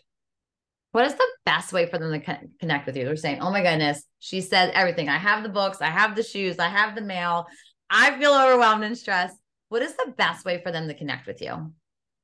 what 0.92 1.04
is 1.04 1.14
the 1.14 1.26
best 1.44 1.72
way 1.74 1.84
for 1.84 1.98
them 1.98 2.18
to 2.18 2.38
connect 2.60 2.86
with 2.86 2.96
you? 2.96 3.04
They're 3.04 3.16
saying, 3.16 3.40
oh 3.40 3.50
my 3.50 3.60
goodness, 3.60 4.02
she 4.20 4.40
said 4.40 4.70
everything. 4.70 5.10
I 5.10 5.18
have 5.18 5.42
the 5.42 5.50
books, 5.50 5.82
I 5.82 5.90
have 5.90 6.16
the 6.16 6.22
shoes, 6.22 6.58
I 6.58 6.68
have 6.68 6.94
the 6.94 7.02
mail. 7.02 7.46
I 7.90 8.18
feel 8.18 8.32
overwhelmed 8.32 8.84
and 8.84 8.96
stressed. 8.96 9.36
What 9.68 9.82
is 9.82 9.96
the 9.96 10.14
best 10.16 10.44
way 10.44 10.62
for 10.62 10.70
them 10.70 10.86
to 10.88 10.94
connect 10.94 11.26
with 11.26 11.42
you? 11.42 11.72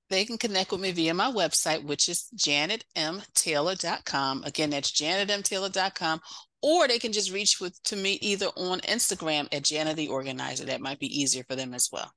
They 0.09 0.25
can 0.25 0.39
connect 0.39 0.73
with 0.73 0.81
me 0.81 0.91
via 0.91 1.15
my 1.15 1.31
website, 1.31 1.85
which 1.85 2.09
is 2.09 2.29
janetmtaylor.com. 2.37 4.45
Again, 4.45 4.71
that's 4.71 4.91
janetmtaylor.com. 4.91 6.21
Or 6.63 6.89
they 6.89 6.99
can 6.99 7.13
just 7.13 7.33
reach 7.33 7.61
with 7.61 7.81
to 7.85 7.97
me 7.97 8.19
either 8.21 8.47
on 8.57 8.81
Instagram 8.81 9.49
at 9.55 9.63
Janet 9.63 9.97
the 9.97 10.09
Organizer. 10.09 10.67
That 10.67 10.81
might 10.81 10.99
be 10.99 11.21
easier 11.21 11.45
for 11.45 11.57
them 11.57 11.75
as 11.75 11.89
well. 11.93 12.11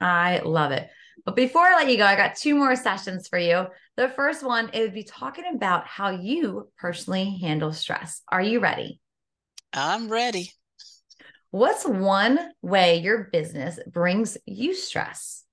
I 0.00 0.40
love 0.44 0.72
it. 0.72 0.88
But 1.24 1.36
before 1.36 1.62
I 1.62 1.76
let 1.76 1.90
you 1.90 1.96
go, 1.96 2.04
I 2.04 2.16
got 2.16 2.36
two 2.36 2.54
more 2.54 2.76
sessions 2.76 3.28
for 3.28 3.38
you. 3.38 3.66
The 3.96 4.10
first 4.10 4.44
one 4.44 4.68
is 4.70 4.90
be 4.90 5.02
talking 5.02 5.44
about 5.54 5.86
how 5.86 6.10
you 6.10 6.68
personally 6.78 7.38
handle 7.40 7.72
stress. 7.72 8.20
Are 8.28 8.42
you 8.42 8.60
ready? 8.60 9.00
I'm 9.72 10.10
ready. 10.10 10.52
What's 11.56 11.86
one 11.86 12.38
way 12.60 12.98
your 12.98 13.30
business 13.32 13.78
brings 13.86 14.36
you 14.44 14.74
stress? 14.74 15.44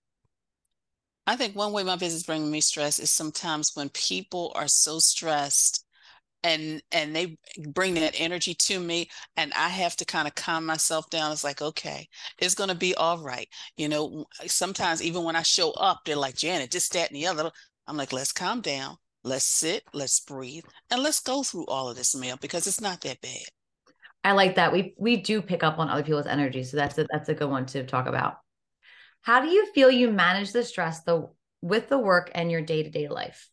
I 1.26 1.38
think 1.38 1.56
one 1.56 1.72
way 1.72 1.84
my 1.84 1.96
business 1.96 2.24
brings 2.24 2.50
me 2.50 2.60
stress 2.60 3.00
is 3.00 3.10
sometimes 3.10 3.72
when 3.74 3.88
people 3.88 4.52
are 4.54 4.68
so 4.68 5.00
stressed 5.00 5.86
and 6.44 6.82
and 6.92 7.16
they 7.16 7.38
bring 7.70 7.94
that 7.94 8.20
energy 8.20 8.54
to 8.54 8.82
me 8.82 9.10
and 9.38 9.54
i 9.54 9.70
have 9.70 9.96
to 9.96 10.04
kind 10.04 10.28
of 10.28 10.36
calm 10.36 10.66
myself 10.66 11.10
down. 11.10 11.32
It's 11.32 11.46
like 11.46 11.62
okay 11.62 12.10
it's 12.38 12.56
to 12.56 12.76
be 12.76 12.94
all 12.96 13.20
right. 13.20 13.48
You 13.78 13.88
know 13.88 14.26
sometimes 14.46 15.02
even 15.02 15.24
when 15.24 15.38
i 15.38 15.42
show 15.42 15.72
up 15.72 16.02
they're 16.04 16.18
like 16.18 16.36
janet 16.36 16.70
just 16.70 16.92
that 16.92 17.12
and 17.12 17.16
the 17.16 17.28
other. 17.28 17.50
I'm 17.88 17.96
like 17.96 18.12
let's 18.12 18.34
calm 18.34 18.60
down. 18.60 18.98
Let's 19.24 19.46
sit. 19.46 19.84
Let's 19.94 20.20
breathe. 20.20 20.66
And 20.92 21.02
let's 21.02 21.22
go 21.22 21.44
through 21.44 21.68
all 21.68 21.90
of 21.90 21.96
this 21.96 22.14
mail 22.14 22.36
because 22.42 22.68
it's 22.68 22.82
not 22.82 23.00
that 23.04 23.22
bad 23.22 23.48
i 24.24 24.32
like 24.32 24.56
that. 24.56 24.72
We 24.72 24.96
we 24.98 25.18
do 25.18 25.42
pick 25.42 25.64
up 25.64 25.80
on 25.80 25.90
other 25.90 26.04
people's 26.04 26.28
energy 26.28 26.64
so 26.64 26.78
that's 26.78 26.98
a 26.98 27.06
that's 27.12 27.30
a 27.30 27.34
good 27.34 27.50
one 27.50 27.66
to 27.68 27.86
talk 27.86 28.08
about. 28.08 28.38
How 29.22 29.42
do 29.42 29.48
you 29.48 29.72
feel 29.74 29.90
you 29.90 30.12
manage 30.12 30.52
the 30.52 30.64
stress 30.64 31.04
the 31.04 31.30
with 31.62 31.90
the 31.90 31.98
work 31.98 32.32
and 32.36 32.52
your 32.52 32.62
day-to-day 32.62 33.08
life 33.08 33.50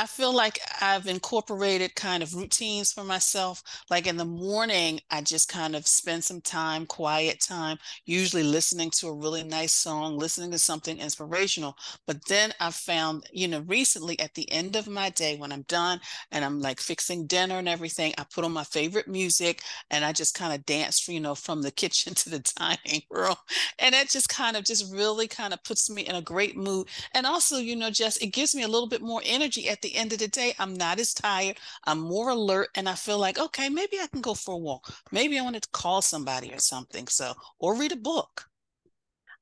I 0.00 0.06
feel 0.06 0.34
like 0.34 0.58
I've 0.80 1.06
incorporated 1.06 1.94
kind 1.94 2.22
of 2.22 2.34
routines 2.34 2.90
for 2.90 3.04
myself. 3.04 3.62
Like 3.90 4.06
in 4.06 4.16
the 4.16 4.24
morning, 4.24 5.00
I 5.10 5.20
just 5.20 5.50
kind 5.50 5.76
of 5.76 5.86
spend 5.86 6.24
some 6.24 6.40
time, 6.40 6.86
quiet 6.86 7.40
time, 7.40 7.76
usually 8.06 8.42
listening 8.42 8.90
to 8.92 9.08
a 9.08 9.12
really 9.12 9.42
nice 9.42 9.74
song, 9.74 10.16
listening 10.16 10.52
to 10.52 10.58
something 10.58 10.98
inspirational. 10.98 11.76
But 12.06 12.24
then 12.28 12.54
I 12.60 12.70
found, 12.70 13.26
you 13.30 13.46
know, 13.46 13.60
recently 13.60 14.18
at 14.20 14.32
the 14.34 14.50
end 14.50 14.74
of 14.74 14.88
my 14.88 15.10
day, 15.10 15.36
when 15.36 15.52
I'm 15.52 15.62
done 15.68 16.00
and 16.32 16.46
I'm 16.46 16.60
like 16.60 16.80
fixing 16.80 17.26
dinner 17.26 17.58
and 17.58 17.68
everything, 17.68 18.14
I 18.16 18.24
put 18.24 18.44
on 18.44 18.52
my 18.52 18.64
favorite 18.64 19.06
music 19.06 19.60
and 19.90 20.02
I 20.02 20.12
just 20.14 20.34
kind 20.34 20.54
of 20.54 20.64
dance, 20.64 21.06
you 21.08 21.20
know, 21.20 21.34
from 21.34 21.60
the 21.60 21.70
kitchen 21.70 22.14
to 22.20 22.30
the 22.30 22.38
dining 22.58 23.02
room. 23.10 23.36
And 23.78 23.94
that 23.94 24.08
just 24.08 24.28
kind 24.28 24.56
of 24.56 24.64
just 24.64 24.92
really 24.92 25.28
kind 25.28 25.52
of 25.52 25.62
puts 25.64 25.90
me 25.90 26.02
in 26.02 26.14
a 26.14 26.22
great 26.22 26.56
mood. 26.56 26.88
And 27.12 27.26
also, 27.26 27.58
you 27.58 27.76
know, 27.76 27.90
just 27.90 28.22
it 28.22 28.28
gives 28.28 28.54
me 28.54 28.62
a 28.62 28.68
little 28.68 28.88
bit 28.88 29.02
more 29.02 29.22
energy 29.24 29.68
at 29.68 29.82
the 29.82 29.89
end 29.96 30.12
of 30.12 30.18
the 30.18 30.28
day, 30.28 30.54
I'm 30.58 30.74
not 30.74 30.98
as 30.98 31.14
tired. 31.14 31.58
I'm 31.84 32.00
more 32.00 32.30
alert 32.30 32.68
and 32.74 32.88
I 32.88 32.94
feel 32.94 33.18
like, 33.18 33.38
okay, 33.38 33.68
maybe 33.68 33.98
I 34.00 34.06
can 34.06 34.20
go 34.20 34.34
for 34.34 34.54
a 34.54 34.58
walk. 34.58 34.92
Maybe 35.12 35.38
I 35.38 35.42
want 35.42 35.60
to 35.60 35.68
call 35.70 36.02
somebody 36.02 36.52
or 36.52 36.58
something. 36.58 37.06
So, 37.08 37.34
or 37.58 37.74
read 37.74 37.92
a 37.92 37.96
book. 37.96 38.46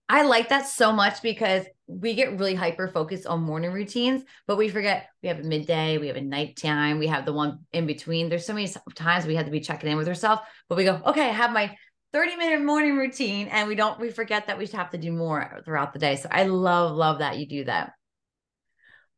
I 0.08 0.22
like 0.22 0.48
that 0.48 0.66
so 0.66 0.90
much 0.90 1.20
because 1.20 1.66
we 1.86 2.14
get 2.14 2.38
really 2.38 2.54
hyper 2.54 2.88
focused 2.88 3.26
on 3.26 3.42
morning 3.42 3.72
routines, 3.72 4.22
but 4.46 4.56
we 4.56 4.70
forget 4.70 5.08
we 5.22 5.28
have 5.28 5.40
a 5.40 5.42
midday, 5.42 5.98
we 5.98 6.06
have 6.06 6.16
a 6.16 6.22
nighttime, 6.22 6.98
we 6.98 7.08
have 7.08 7.26
the 7.26 7.32
one 7.32 7.60
in 7.72 7.86
between. 7.86 8.30
There's 8.30 8.46
so 8.46 8.54
many 8.54 8.72
times 8.94 9.26
we 9.26 9.34
have 9.36 9.44
to 9.44 9.52
be 9.52 9.60
checking 9.60 9.90
in 9.90 9.98
with 9.98 10.08
ourselves, 10.08 10.40
but 10.68 10.78
we 10.78 10.84
go, 10.84 11.00
okay, 11.06 11.28
I 11.28 11.32
have 11.32 11.52
my 11.52 11.76
30 12.14 12.36
minute 12.36 12.62
morning 12.64 12.96
routine 12.96 13.48
and 13.48 13.68
we 13.68 13.74
don't 13.74 14.00
we 14.00 14.10
forget 14.10 14.46
that 14.46 14.56
we 14.56 14.66
have 14.68 14.90
to 14.90 14.98
do 14.98 15.12
more 15.12 15.60
throughout 15.64 15.92
the 15.92 15.98
day. 15.98 16.16
So 16.16 16.28
I 16.32 16.44
love 16.44 16.96
love 16.96 17.18
that 17.18 17.38
you 17.38 17.46
do 17.46 17.64
that. 17.64 17.92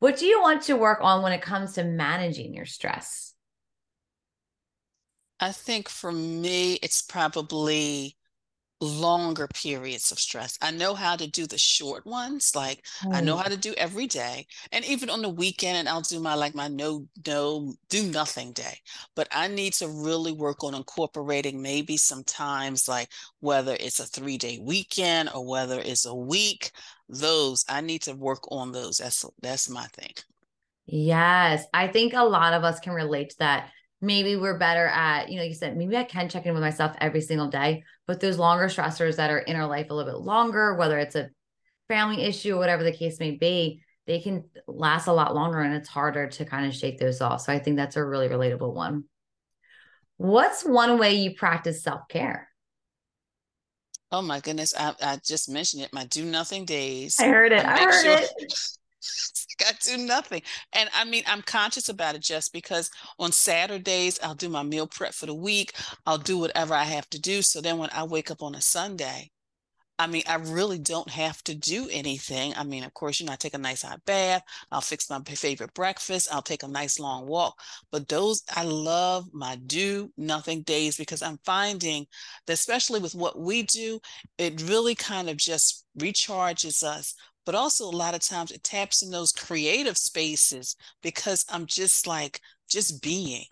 What 0.00 0.16
do 0.16 0.25
you 0.25 0.40
want 0.40 0.62
to 0.62 0.76
work 0.76 0.99
on 1.02 1.23
when 1.23 1.33
it 1.33 1.42
comes 1.42 1.75
to 1.75 1.85
managing 1.85 2.54
your 2.54 2.64
stress? 2.64 3.35
I 5.38 5.52
think 5.52 5.88
for 5.90 6.11
me, 6.11 6.75
it's 6.83 7.02
probably 7.02 8.16
longer 8.81 9.47
periods 9.49 10.11
of 10.11 10.19
stress. 10.19 10.59
I 10.63 10.71
know 10.71 10.95
how 10.95 11.17
to 11.17 11.27
do 11.31 11.47
the 11.47 11.59
short 11.59 12.07
ones, 12.07 12.53
like 12.55 12.85
oh. 13.05 13.13
I 13.13 13.21
know 13.21 13.37
how 13.37 13.49
to 13.49 13.57
do 13.57 13.75
every 13.77 14.07
day. 14.07 14.47
And 14.73 14.85
even 14.85 15.11
on 15.11 15.23
the 15.23 15.29
weekend, 15.29 15.77
and 15.77 15.89
I'll 15.89 16.01
do 16.01 16.21
my 16.21 16.35
like 16.35 16.55
my 16.55 16.69
no, 16.69 17.07
no, 17.27 17.75
do 17.89 18.05
nothing 18.05 18.53
day. 18.53 18.79
But 19.15 19.29
I 19.33 19.49
need 19.49 19.75
to 19.75 19.89
really 19.89 20.33
work 20.33 20.65
on 20.65 20.75
incorporating 20.75 21.61
maybe 21.61 21.97
sometimes 21.97 22.89
like 22.89 23.09
whether 23.41 23.77
it's 23.79 24.01
a 24.01 24.07
three 24.07 24.39
day 24.39 24.59
weekend 24.63 25.31
or 25.35 25.47
whether 25.47 25.81
it's 25.81 26.07
a 26.07 26.15
week, 26.15 26.71
those 27.09 27.65
I 27.69 27.81
need 27.81 28.03
to 28.03 28.15
work 28.15 28.51
on 28.51 28.73
those. 28.73 28.99
That's 28.99 29.25
that's 29.43 29.69
my 29.69 29.87
thing. 29.87 30.13
Yes. 30.87 31.65
I 31.73 31.89
think 31.89 32.15
a 32.15 32.25
lot 32.25 32.53
of 32.53 32.65
us 32.65 32.81
can 32.81 32.93
relate 32.93 33.31
to 33.31 33.39
that 33.39 33.71
maybe 34.00 34.37
we're 34.37 34.59
better 34.59 34.87
at, 34.87 35.28
you 35.30 35.37
know, 35.37 35.45
you 35.45 35.54
said, 35.54 35.76
maybe 35.76 35.97
I 35.97 36.04
can 36.04 36.28
check 36.28 36.47
in 36.47 36.54
with 36.54 36.62
myself 36.62 36.97
every 37.00 37.21
single 37.21 37.49
day, 37.49 37.85
but 38.07 38.21
those 38.21 38.38
longer 38.38 38.66
stressors 38.66 39.16
that 39.16 39.30
are 39.30 39.38
in 39.38 39.57
our 39.57 39.66
life 39.66 39.90
a 39.90 39.95
little 39.95 40.12
bit 40.12 40.21
longer, 40.21 40.75
whether 40.75 40.99
it's 40.99 41.16
a 41.16 41.30
family 41.88 42.23
issue 42.23 42.54
or 42.54 42.59
whatever 42.59 42.83
the 42.85 42.92
case 42.92 43.21
may 43.21 43.33
be, 43.33 43.83
they 44.07 44.21
can 44.21 44.45
last 44.66 45.07
a 45.07 45.12
lot 45.12 45.35
longer 45.35 45.61
and 45.61 45.75
it's 45.75 45.88
harder 45.88 46.26
to 46.28 46.45
kind 46.45 46.66
of 46.66 46.75
shake 46.75 46.99
those 46.99 47.21
off. 47.21 47.42
So 47.42 47.52
I 47.52 47.59
think 47.59 47.76
that's 47.76 47.97
a 47.97 48.04
really 48.04 48.28
relatable 48.28 48.75
one. 48.75 49.04
What's 50.16 50.64
one 50.64 50.99
way 50.99 51.14
you 51.14 51.35
practice 51.35 51.83
self 51.83 52.09
care? 52.09 52.49
Oh 54.12 54.23
my 54.23 54.40
goodness. 54.40 54.75
I, 54.76 54.95
I 55.00 55.21
just 55.25 55.49
mentioned 55.49 55.83
it. 55.83 55.92
My 55.92 56.04
do 56.07 56.25
nothing 56.25 56.64
days. 56.64 57.16
I 57.21 57.28
heard 57.28 57.52
it. 57.52 57.64
I, 57.64 57.76
I 57.76 57.85
heard 57.85 58.04
sure, 58.04 58.19
it. 58.19 58.52
I 59.67 59.73
do 59.83 59.97
nothing. 59.99 60.43
And 60.73 60.88
I 60.95 61.05
mean, 61.05 61.25
I'm 61.26 61.43
conscious 61.43 61.88
about 61.88 62.14
it 62.14 62.23
just 62.23 62.52
because 62.52 62.90
on 63.19 63.33
Saturdays, 63.33 64.19
I'll 64.23 64.35
do 64.35 64.49
my 64.49 64.62
meal 64.62 64.87
prep 64.87 65.14
for 65.14 65.26
the 65.26 65.35
week. 65.35 65.73
I'll 66.07 66.19
do 66.19 66.38
whatever 66.38 66.75
I 66.75 66.85
have 66.85 67.09
to 67.11 67.21
do. 67.21 67.43
So 67.43 67.61
then 67.61 67.79
when 67.79 67.90
I 67.93 68.05
wake 68.05 68.31
up 68.31 68.43
on 68.43 68.55
a 68.55 68.61
Sunday, 68.61 69.31
I 70.00 70.07
mean, 70.07 70.23
I 70.26 70.37
really 70.37 70.79
don't 70.79 71.11
have 71.11 71.45
to 71.45 71.55
do 71.55 71.87
anything. 71.93 72.55
I 72.57 72.64
mean, 72.64 72.85
of 72.85 72.95
course, 72.95 73.21
you 73.21 73.26
know, 73.26 73.35
I 73.35 73.37
take 73.37 73.52
a 73.52 73.59
nice 73.59 73.83
hot 73.83 74.02
bath. 74.07 74.43
I'll 74.73 74.81
fix 74.81 75.11
my 75.11 75.21
favorite 75.21 75.75
breakfast. 75.75 76.33
I'll 76.33 76.40
take 76.40 76.62
a 76.62 76.69
nice 76.69 76.99
long 76.99 77.26
walk. 77.26 77.61
But 77.93 78.09
those, 78.09 78.43
I 78.57 78.64
love 78.64 79.26
my 79.35 79.57
do 79.67 80.11
nothing 80.17 80.62
days 80.62 80.97
because 80.97 81.21
I'm 81.21 81.38
finding 81.45 82.07
that, 82.47 82.55
especially 82.55 82.99
with 83.00 83.14
what 83.14 83.38
we 83.38 83.64
do, 83.64 84.00
it 84.38 84.62
really 84.62 84.95
kind 84.95 85.29
of 85.29 85.37
just 85.37 85.85
recharges 85.99 86.83
us 86.83 87.14
but 87.44 87.54
also 87.54 87.85
a 87.85 87.90
lot 87.90 88.14
of 88.14 88.20
times 88.20 88.50
it 88.50 88.62
taps 88.62 89.02
in 89.02 89.11
those 89.11 89.32
creative 89.32 89.97
spaces 89.97 90.76
because 91.02 91.44
I'm 91.50 91.66
just 91.66 92.06
like 92.06 92.40
just 92.68 93.02
being. 93.02 93.44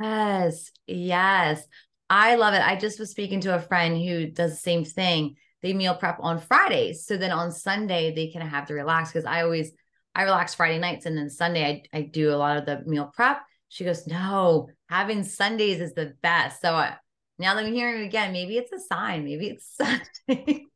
Yes, 0.00 0.70
yes. 0.86 1.62
I 2.08 2.36
love 2.36 2.54
it. 2.54 2.62
I 2.62 2.76
just 2.76 2.98
was 2.98 3.10
speaking 3.10 3.40
to 3.42 3.54
a 3.54 3.60
friend 3.60 3.96
who 3.96 4.26
does 4.30 4.52
the 4.52 4.56
same 4.56 4.84
thing. 4.84 5.36
They 5.62 5.74
meal 5.74 5.94
prep 5.94 6.18
on 6.20 6.40
Fridays. 6.40 7.06
So 7.06 7.16
then 7.16 7.30
on 7.30 7.52
Sunday 7.52 8.14
they 8.14 8.28
can 8.28 8.40
have 8.40 8.66
to 8.66 8.74
relax 8.74 9.12
because 9.12 9.26
I 9.26 9.42
always 9.42 9.70
I 10.14 10.22
relax 10.22 10.54
Friday 10.54 10.78
nights 10.78 11.06
and 11.06 11.16
then 11.16 11.30
Sunday 11.30 11.84
I, 11.92 11.98
I 11.98 12.02
do 12.02 12.32
a 12.32 12.36
lot 12.36 12.56
of 12.56 12.66
the 12.66 12.82
meal 12.88 13.10
prep. 13.14 13.42
She 13.68 13.84
goes, 13.84 14.06
No, 14.06 14.68
having 14.88 15.22
Sundays 15.22 15.80
is 15.80 15.92
the 15.94 16.14
best. 16.22 16.60
So 16.62 16.74
uh, 16.74 16.94
now 17.38 17.54
that 17.54 17.64
I'm 17.64 17.72
hearing 17.72 18.02
it 18.02 18.06
again, 18.06 18.32
maybe 18.32 18.56
it's 18.56 18.72
a 18.72 18.80
sign. 18.80 19.24
Maybe 19.24 19.48
it's 19.48 19.76
Sunday 20.28 20.66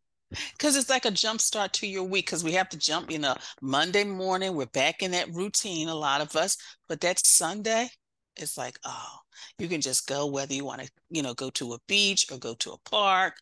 because 0.53 0.77
it's 0.77 0.91
like 0.91 1.05
a 1.05 1.11
jump 1.11 1.41
start 1.41 1.73
to 1.73 1.87
your 1.87 2.05
week 2.05 2.27
because 2.27 2.45
we 2.45 2.53
have 2.53 2.69
to 2.69 2.79
jump 2.79 3.11
you 3.11 3.19
know 3.19 3.35
monday 3.61 4.05
morning 4.05 4.55
we're 4.55 4.67
back 4.67 5.03
in 5.03 5.11
that 5.11 5.33
routine 5.33 5.89
a 5.89 5.95
lot 5.95 6.21
of 6.21 6.35
us 6.37 6.57
but 6.89 7.01
that 7.01 7.19
sunday 7.19 7.89
it's 8.37 8.57
like 8.57 8.79
oh 8.85 9.19
you 9.59 9.69
can 9.69 9.81
just 9.81 10.07
go 10.07 10.27
whether 10.27 10.55
you 10.55 10.65
want 10.65 10.81
to 10.81 10.91
you 11.11 11.23
know 11.23 11.35
go 11.35 11.51
to 11.51 11.73
a 11.73 11.79
beach 11.87 12.27
or 12.31 12.39
go 12.39 12.55
to 12.55 12.73
a 12.73 12.91
park 12.91 13.35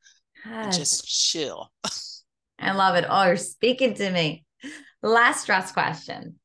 and 0.44 0.72
just 0.72 1.06
chill. 1.06 1.70
I 2.58 2.72
love 2.72 2.96
it. 2.96 3.04
Oh 3.08 3.24
you're 3.24 3.36
speaking 3.36 3.94
to 3.94 4.10
me. 4.10 4.44
Last 5.02 5.42
stress 5.42 5.72
question. 5.72 6.36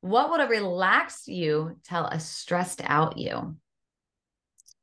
What 0.00 0.30
would 0.30 0.40
a 0.40 0.46
relaxed 0.46 1.28
you 1.28 1.78
tell 1.84 2.06
a 2.06 2.20
stressed 2.20 2.82
out 2.84 3.16
you? 3.18 3.56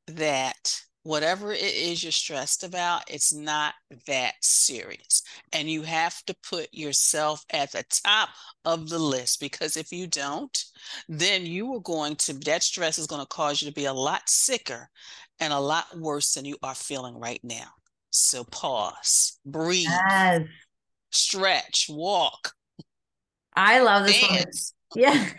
That 0.08 0.82
whatever 1.10 1.52
it 1.52 1.60
is 1.60 2.04
you're 2.04 2.12
stressed 2.12 2.64
about, 2.64 3.02
it's 3.10 3.34
not 3.34 3.74
that 4.06 4.36
serious. 4.42 5.24
And 5.52 5.68
you 5.68 5.82
have 5.82 6.24
to 6.26 6.36
put 6.48 6.72
yourself 6.72 7.44
at 7.50 7.72
the 7.72 7.84
top 8.06 8.30
of 8.64 8.90
the 8.90 9.00
list 9.00 9.40
because 9.40 9.76
if 9.76 9.92
you 9.92 10.06
don't, 10.06 10.56
then 11.08 11.48
you 11.48 11.74
are 11.74 11.80
going 11.80 12.16
to, 12.18 12.34
that 12.42 12.62
stress 12.62 13.00
is 13.00 13.08
going 13.08 13.22
to 13.22 13.28
cause 13.28 13.60
you 13.60 13.68
to 13.68 13.74
be 13.74 13.86
a 13.86 13.94
lot 13.94 14.30
sicker 14.30 14.88
and 15.40 15.52
a 15.52 15.60
lot 15.60 15.86
worse 15.98 16.36
than 16.36 16.46
you 16.46 16.58
are 16.62 16.76
feeling 16.76 17.20
right 17.20 17.42
now. 17.42 17.70
So 18.12 18.44
pause, 18.44 19.40
breathe, 19.44 19.88
yes. 19.88 20.42
stretch, 21.10 21.88
walk. 21.90 22.52
I 23.56 23.80
love 23.80 24.06
this 24.06 24.22
dance. 24.22 24.74
one. 24.90 25.04
Yeah. 25.06 25.30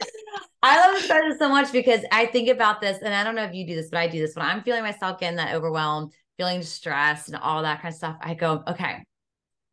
I 0.62 0.92
love 0.92 1.02
this 1.02 1.38
so 1.38 1.48
much 1.48 1.70
because 1.72 2.00
I 2.10 2.26
think 2.26 2.48
about 2.48 2.80
this, 2.80 2.98
and 3.02 3.14
I 3.14 3.22
don't 3.22 3.36
know 3.36 3.44
if 3.44 3.54
you 3.54 3.66
do 3.66 3.76
this, 3.76 3.90
but 3.90 3.98
I 3.98 4.08
do 4.08 4.18
this 4.18 4.34
when 4.34 4.44
I'm 4.44 4.62
feeling 4.62 4.82
myself 4.82 5.20
getting 5.20 5.36
that 5.36 5.54
overwhelmed, 5.54 6.12
feeling 6.36 6.62
stressed, 6.62 7.28
and 7.28 7.36
all 7.36 7.62
that 7.62 7.80
kind 7.80 7.92
of 7.92 7.96
stuff. 7.96 8.16
I 8.20 8.34
go, 8.34 8.64
okay, 8.66 9.04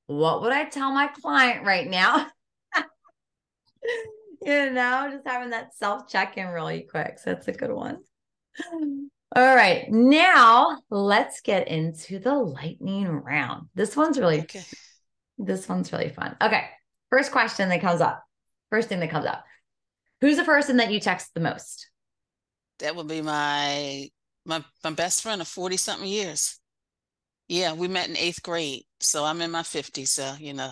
what 0.06 0.42
would 0.42 0.52
I 0.52 0.66
tell 0.66 0.92
my 0.92 1.08
client 1.08 1.66
right 1.66 1.90
now? 1.90 2.28
you 4.42 4.70
know, 4.72 5.10
just 5.12 5.28
having 5.28 5.50
that 5.50 5.76
self 5.76 6.08
check 6.08 6.38
in 6.38 6.48
really 6.48 6.82
quick. 6.90 7.18
So 7.18 7.32
that's 7.34 7.48
a 7.48 7.54
good 7.54 7.72
one. 7.72 8.00
All 9.36 9.56
right, 9.56 9.90
now 9.90 10.80
let's 10.92 11.42
get 11.42 11.68
into 11.68 12.20
the 12.20 12.36
lightning 12.36 13.08
round. 13.08 13.70
This 13.74 13.98
one's 13.98 14.20
really, 14.20 14.42
okay. 14.42 14.62
this 15.40 15.68
one's 15.68 15.92
really 15.92 16.10
fun. 16.10 16.38
Okay, 16.40 16.66
first 17.10 17.32
question 17.32 17.70
that 17.70 17.82
comes 17.82 18.02
up. 18.02 18.24
First 18.70 18.88
thing 18.88 19.00
that 19.00 19.10
comes 19.10 19.26
up 19.26 19.44
Who's 20.26 20.38
the 20.38 20.44
person 20.44 20.78
that 20.78 20.92
you 20.92 21.00
text 21.00 21.36
the 21.36 21.40
most? 21.40 21.88
That 22.80 22.96
would 22.96 23.08
be 23.08 23.22
my 23.22 24.10
my 24.44 24.64
my 24.84 24.90
best 24.90 25.22
friend 25.22 25.40
of 25.40 25.48
40 25.48 25.78
something 25.78 26.10
years. 26.10 26.60
Yeah, 27.48 27.74
we 27.74 27.88
met 27.88 28.10
in 28.10 28.18
eighth 28.18 28.42
grade. 28.42 28.86
So 29.00 29.24
I'm 29.24 29.40
in 29.44 29.52
my 29.52 29.62
50s. 29.62 30.08
So, 30.08 30.34
you 30.40 30.54
know, 30.54 30.72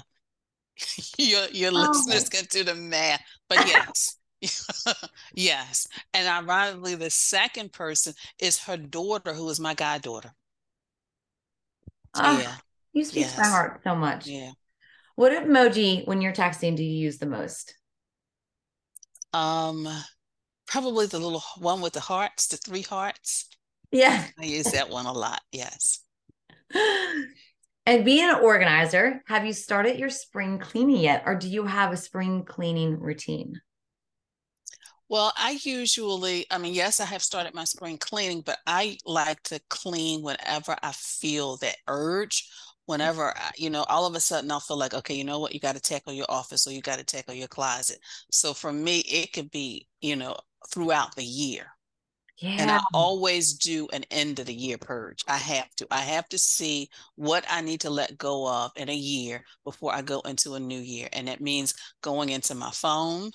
your 1.20 1.46
your 1.52 1.70
oh, 1.72 1.76
listeners 1.76 2.30
can 2.30 2.46
do 2.50 2.64
the 2.64 2.74
math. 2.74 3.22
But 3.48 3.68
yes. 3.68 4.18
yes. 5.36 5.88
And 6.16 6.28
ironically, 6.28 6.96
the 6.96 7.12
second 7.12 7.74
person 7.74 8.16
is 8.40 8.58
her 8.64 8.76
daughter, 8.76 9.36
who 9.36 9.48
is 9.52 9.60
my 9.60 9.76
goddaughter. 9.76 10.34
Oh, 12.16 12.40
yeah. 12.40 12.56
You 12.92 13.06
speak 13.06 13.26
yes. 13.26 13.38
my 13.38 13.46
heart 13.46 13.82
so 13.84 13.94
much. 13.94 14.26
Yeah. 14.26 14.54
What 15.14 15.32
emoji, 15.32 16.08
when 16.08 16.22
you're 16.22 16.34
texting, 16.34 16.76
do 16.76 16.84
you 16.84 16.98
use 17.06 17.20
the 17.20 17.28
most? 17.28 17.76
Um, 19.34 19.88
probably 20.68 21.08
the 21.08 21.20
little 21.20 21.44
one 21.58 21.82
with 21.82 21.94
the 21.94 22.00
hearts, 22.00 22.48
the 22.48 22.58
three 22.58 22.82
hearts. 22.82 23.48
Yeah. 23.92 24.26
I 24.40 24.46
use 24.46 24.72
that 24.72 24.90
one 24.90 25.06
a 25.06 25.14
lot. 25.14 25.42
Yes. 25.52 26.00
And 27.86 28.06
being 28.06 28.30
an 28.30 28.36
organizer, 28.36 29.22
have 29.28 29.46
you 29.46 29.52
started 29.52 30.00
your 30.00 30.10
spring 30.10 30.58
cleaning 30.58 31.02
yet, 31.02 31.24
or 31.26 31.36
do 31.36 31.50
you 31.50 31.66
have 31.66 31.92
a 31.92 31.98
spring 31.98 32.46
cleaning 32.46 32.98
routine? 33.00 33.60
Well, 35.10 35.34
I 35.36 35.60
usually, 35.64 36.46
I 36.50 36.58
mean, 36.60 36.74
yes, 36.74 37.02
I 37.02 37.06
have 37.06 37.22
started 37.22 37.54
my 37.54 37.66
spring 37.66 37.98
cleaning, 37.98 38.42
but 38.42 38.60
I 38.66 38.98
like 39.06 39.44
to 39.44 39.60
clean 39.70 40.24
whenever 40.24 40.78
I 40.82 40.94
feel 40.94 41.58
that 41.58 41.76
urge. 41.88 42.50
Whenever, 42.86 43.36
I, 43.38 43.52
you 43.58 43.70
know, 43.70 43.84
all 43.84 44.06
of 44.06 44.16
a 44.16 44.20
sudden 44.20 44.52
I'll 44.52 44.60
feel 44.60 44.78
like, 44.78 44.94
okay, 44.94 45.14
you 45.14 45.24
know 45.24 45.40
what, 45.40 45.54
you 45.54 45.60
got 45.60 45.76
to 45.76 45.82
tackle 45.82 46.14
your 46.14 46.26
office 46.30 46.68
or 46.68 46.72
you 46.72 46.82
got 46.82 47.00
to 47.00 47.06
tackle 47.06 47.34
your 47.34 47.48
closet. 47.48 48.00
So 48.32 48.54
for 48.54 48.74
me, 48.74 49.00
it 49.00 49.32
could 49.34 49.52
be, 49.52 49.88
you 50.02 50.16
know, 50.16 50.38
throughout 50.70 51.16
the 51.16 51.24
year. 51.24 51.68
Yeah. 52.40 52.58
And 52.60 52.72
I 52.72 52.82
always 52.94 53.54
do 53.54 53.88
an 53.94 54.04
end 54.12 54.40
of 54.40 54.48
the 54.48 54.54
year 54.54 54.78
purge. 54.78 55.24
I 55.28 55.38
have 55.38 55.70
to. 55.76 55.88
I 55.92 56.00
have 56.00 56.28
to 56.30 56.38
see 56.38 56.90
what 57.16 57.46
I 57.50 57.62
need 57.62 57.82
to 57.82 57.90
let 57.90 58.18
go 58.18 58.48
of 58.48 58.72
in 58.76 58.90
a 58.90 58.96
year 58.96 59.44
before 59.64 59.94
I 59.94 60.02
go 60.02 60.20
into 60.22 60.56
a 60.56 60.60
new 60.60 60.80
year. 60.80 61.08
And 61.14 61.28
that 61.28 61.42
means 61.42 61.76
going 62.02 62.30
into 62.30 62.56
my 62.56 62.72
phone, 62.72 63.32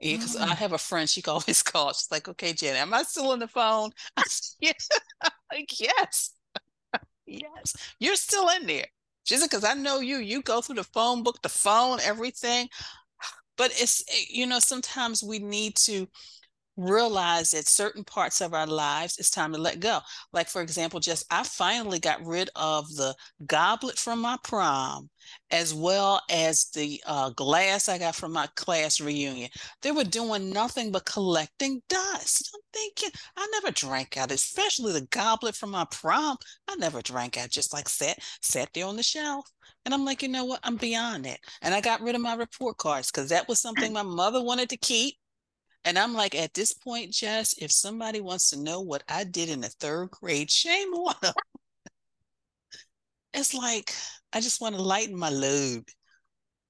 because 0.00 0.36
I 0.36 0.48
mm. 0.48 0.56
have 0.56 0.72
a 0.72 0.78
friend, 0.78 1.08
she 1.08 1.22
always 1.26 1.62
calls. 1.62 1.98
She's 1.98 2.10
like, 2.10 2.28
okay, 2.28 2.52
Jenny, 2.52 2.78
am 2.78 2.94
I 2.94 3.02
still 3.02 3.30
on 3.32 3.38
the 3.38 3.48
phone? 3.48 3.90
I 4.16 4.22
said, 4.26 4.56
yes. 4.60 4.88
like, 5.52 5.80
yes. 5.80 6.30
Yes. 7.28 7.74
You're 7.98 8.16
still 8.16 8.48
in 8.50 8.66
there. 8.66 8.86
She 9.24 9.36
said, 9.36 9.50
because 9.50 9.64
I 9.64 9.74
know 9.74 10.00
you. 10.00 10.18
You 10.18 10.42
go 10.42 10.60
through 10.60 10.76
the 10.76 10.84
phone 10.84 11.22
book, 11.22 11.42
the 11.42 11.48
phone, 11.48 11.98
everything. 12.02 12.68
But 13.56 13.72
it's, 13.74 14.04
eh, 14.08 14.24
you 14.30 14.46
know, 14.46 14.60
sometimes 14.60 15.22
we 15.22 15.40
need 15.40 15.74
to 15.78 16.08
realize 16.78 17.50
that 17.50 17.66
certain 17.66 18.04
parts 18.04 18.40
of 18.40 18.54
our 18.54 18.66
lives 18.66 19.18
it's 19.18 19.30
time 19.30 19.52
to 19.52 19.58
let 19.58 19.80
go. 19.80 19.98
Like 20.32 20.48
for 20.48 20.62
example, 20.62 21.00
just 21.00 21.26
I 21.30 21.42
finally 21.42 21.98
got 21.98 22.24
rid 22.24 22.50
of 22.56 22.88
the 22.94 23.14
goblet 23.46 23.98
from 23.98 24.20
my 24.20 24.38
prom, 24.44 25.10
as 25.50 25.74
well 25.74 26.22
as 26.30 26.66
the 26.74 27.02
uh, 27.06 27.30
glass 27.30 27.88
I 27.88 27.98
got 27.98 28.14
from 28.14 28.32
my 28.32 28.46
class 28.54 29.00
reunion. 29.00 29.50
They 29.82 29.90
were 29.90 30.04
doing 30.04 30.50
nothing 30.50 30.92
but 30.92 31.04
collecting 31.04 31.82
dust. 31.88 32.50
I'm 32.54 32.60
thinking 32.72 33.10
I 33.36 33.48
never 33.54 33.72
drank 33.72 34.16
out, 34.16 34.30
especially 34.30 34.92
the 34.92 35.06
goblet 35.10 35.56
from 35.56 35.70
my 35.70 35.86
prom. 35.90 36.36
I 36.68 36.76
never 36.76 37.02
drank 37.02 37.36
out. 37.36 37.50
Just 37.50 37.72
like 37.74 37.88
sat 37.88 38.18
sat 38.40 38.70
there 38.72 38.86
on 38.86 38.96
the 38.96 39.02
shelf. 39.02 39.50
And 39.84 39.94
I'm 39.94 40.04
like, 40.04 40.22
you 40.22 40.28
know 40.28 40.44
what? 40.44 40.60
I'm 40.62 40.76
beyond 40.76 41.26
it. 41.26 41.40
And 41.62 41.74
I 41.74 41.80
got 41.80 42.00
rid 42.02 42.14
of 42.14 42.20
my 42.20 42.34
report 42.34 42.76
cards 42.76 43.10
because 43.10 43.30
that 43.30 43.48
was 43.48 43.60
something 43.60 43.92
my 43.92 44.02
mother 44.02 44.42
wanted 44.42 44.68
to 44.70 44.76
keep 44.76 45.16
and 45.84 45.98
I'm 45.98 46.14
like, 46.14 46.34
at 46.34 46.54
this 46.54 46.72
point, 46.72 47.12
Jess, 47.12 47.54
if 47.58 47.70
somebody 47.70 48.20
wants 48.20 48.50
to 48.50 48.60
know 48.60 48.80
what 48.80 49.02
I 49.08 49.24
did 49.24 49.48
in 49.48 49.60
the 49.60 49.68
third 49.68 50.10
grade, 50.10 50.50
shame 50.50 50.92
on 50.92 51.14
them. 51.22 51.34
it's 53.32 53.54
like, 53.54 53.92
I 54.32 54.40
just 54.40 54.60
want 54.60 54.74
to 54.76 54.82
lighten 54.82 55.16
my 55.16 55.30
load. 55.30 55.84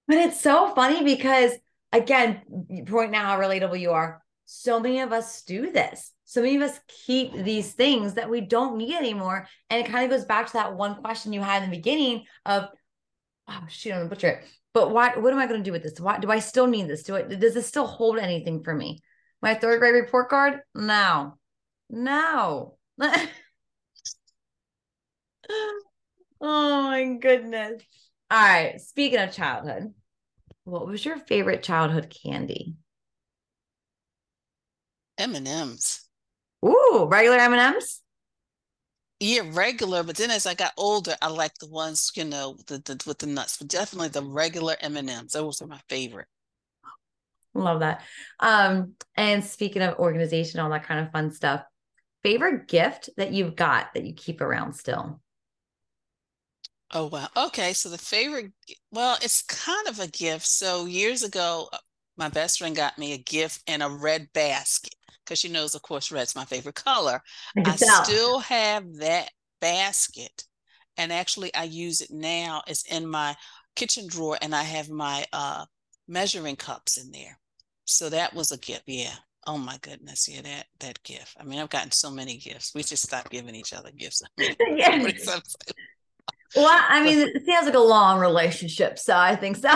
But 0.07 0.19
it's 0.19 0.41
so 0.41 0.73
funny 0.75 1.05
because, 1.05 1.53
again, 1.93 2.43
point 2.87 3.11
now 3.11 3.27
how 3.27 3.39
relatable 3.39 3.79
you 3.79 3.91
are. 3.91 4.23
So 4.47 4.81
many 4.81 5.01
of 5.01 5.13
us 5.13 5.43
do 5.43 5.71
this. 5.71 6.13
So 6.25 6.41
many 6.41 6.57
of 6.57 6.63
us 6.63 6.81
keep 7.07 7.35
these 7.35 7.73
things 7.73 8.15
that 8.15 8.31
we 8.31 8.41
don't 8.41 8.79
need 8.79 8.95
anymore. 8.95 9.47
And 9.69 9.85
it 9.85 9.91
kind 9.91 10.05
of 10.05 10.11
goes 10.11 10.25
back 10.25 10.47
to 10.47 10.53
that 10.55 10.75
one 10.75 11.03
question 11.03 11.35
you 11.35 11.43
had 11.43 11.63
in 11.63 11.71
the 11.71 11.77
beginning 11.77 12.25
of, 12.47 12.65
oh, 13.49 13.61
shoot, 13.69 13.93
I'm 13.93 13.99
going 13.99 14.09
to 14.09 14.15
butcher 14.15 14.29
it. 14.29 14.45
But 14.75 14.91
what, 14.91 15.21
what 15.23 15.33
am 15.33 15.39
I 15.39 15.47
going 15.47 15.61
to 15.61 15.65
do 15.65 15.73
with 15.73 15.83
this? 15.83 16.01
Why 16.01 16.19
do 16.19 16.31
I 16.31 16.39
still 16.41 16.67
need 16.67 16.89
this? 16.89 17.03
Do 17.03 17.15
it? 17.17 17.41
Does 17.41 17.55
this 17.55 17.67
still 17.67 17.87
hold 17.87 18.19
anything 18.19 18.63
for 18.63 18.75
me? 18.75 19.01
My 19.41 19.55
third 19.55 19.81
grade 19.81 19.95
report 19.95 20.29
card? 20.29 20.61
No. 20.75 21.39
No. 21.91 22.77
oh 26.41 26.83
my 26.83 27.17
goodness. 27.21 27.83
All 28.31 28.39
right. 28.39 28.81
Speaking 28.81 29.19
of 29.21 29.33
childhood, 29.33 29.95
what 30.65 30.87
was 30.87 31.05
your 31.05 31.19
favorite 31.19 31.63
childhood 31.63 32.15
candy? 32.23 32.77
M&Ms. 35.17 36.01
Ooh, 36.65 37.09
regular 37.11 37.39
M&Ms? 37.39 38.01
Yeah, 39.21 39.43
regular. 39.53 40.03
But 40.05 40.17
then 40.17 40.31
as 40.31 40.47
I 40.47 40.55
got 40.55 40.73
older, 40.77 41.17
I 41.21 41.29
like 41.29 41.55
the 41.59 41.69
ones, 41.69 42.13
you 42.15 42.25
know, 42.25 42.57
the, 42.67 42.79
the 42.79 43.03
with 43.07 43.19
the 43.19 43.27
nuts. 43.27 43.57
But 43.57 43.69
definitely 43.69 44.09
the 44.09 44.23
regular 44.23 44.77
M&Ms. 44.81 45.33
Those 45.33 45.61
are 45.61 45.67
my 45.67 45.81
favorite. 45.89 46.29
Love 47.55 47.81
that. 47.81 48.03
Um, 48.39 48.95
and 49.17 49.45
speaking 49.45 49.83
of 49.83 49.99
organization, 49.99 50.61
all 50.61 50.71
that 50.71 50.85
kind 50.85 51.05
of 51.05 51.11
fun 51.11 51.33
stuff, 51.33 51.63
favorite 52.23 52.69
gift 52.69 53.11
that 53.17 53.33
you've 53.33 53.57
got 53.57 53.95
that 53.95 54.05
you 54.05 54.13
keep 54.13 54.41
around 54.41 54.75
still? 54.75 55.21
Oh 56.93 57.07
wow. 57.07 57.29
Okay, 57.37 57.73
so 57.73 57.89
the 57.89 57.99
favorite 57.99 58.53
well, 58.93 59.19
it's 59.21 59.43
kind 59.43 59.89
of 59.89 59.99
a 59.99 60.07
gift. 60.07 60.47
So 60.47 60.87
years 60.87 61.23
ago, 61.23 61.69
uh, 61.73 61.79
my 62.17 62.29
best 62.29 62.59
friend 62.59 62.75
got 62.75 62.99
me 62.99 63.13
a 63.13 63.19
gift 63.19 63.63
in 63.67 63.83
a 63.83 63.91
red 63.91 64.29
basket 64.33 64.95
because 65.29 65.39
she 65.39 65.49
knows, 65.49 65.75
of 65.75 65.83
course, 65.83 66.11
red's 66.11 66.35
my 66.35 66.47
favorite 66.47 66.75
color. 66.75 67.21
I, 67.63 67.77
still 67.77 68.39
have 68.39 68.97
that 68.97 69.31
basket, 69.61 70.45
and 70.97 71.13
actually, 71.13 71.55
I 71.55 71.65
use 71.65 72.01
it 72.01 72.11
now. 72.11 72.63
It's 72.67 72.83
in 72.91 73.07
my 73.07 73.37
kitchen 73.77 74.07
drawer, 74.09 74.39
and 74.41 74.55
I 74.55 74.63
have 74.63 74.89
my 74.89 75.27
uh, 75.33 75.67
measuring 76.09 76.57
cups 76.57 76.97
in 76.97 77.11
there. 77.11 77.39
So 77.85 78.09
that 78.09 78.35
was 78.35 78.53
a 78.53 78.59
gift. 78.59 78.85
Yeah. 78.87 79.13
Oh 79.47 79.59
my 79.59 79.79
goodness. 79.83 80.29
Yeah, 80.29 80.41
that 80.43 80.67
that 80.81 81.03
gift. 81.03 81.37
I 81.39 81.45
mean, 81.45 81.59
I've 81.59 81.71
gotten 81.71 81.93
so 81.93 82.11
many 82.11 82.39
gifts. 82.39 82.75
We 82.75 82.83
just 82.83 83.03
stopped 83.03 83.31
giving 83.31 83.55
each 83.55 83.75
other 83.75 83.91
gifts. 83.91 84.23
yeah. 84.39 85.11
well, 86.57 86.85
I 86.89 87.03
mean, 87.03 87.19
it 87.35 87.43
sounds 87.47 87.67
like 87.67 87.75
a 87.75 87.79
long 87.79 88.19
relationship. 88.19 88.99
So 88.99 89.15
I 89.15 89.37
think 89.37 89.59
so. 89.59 89.69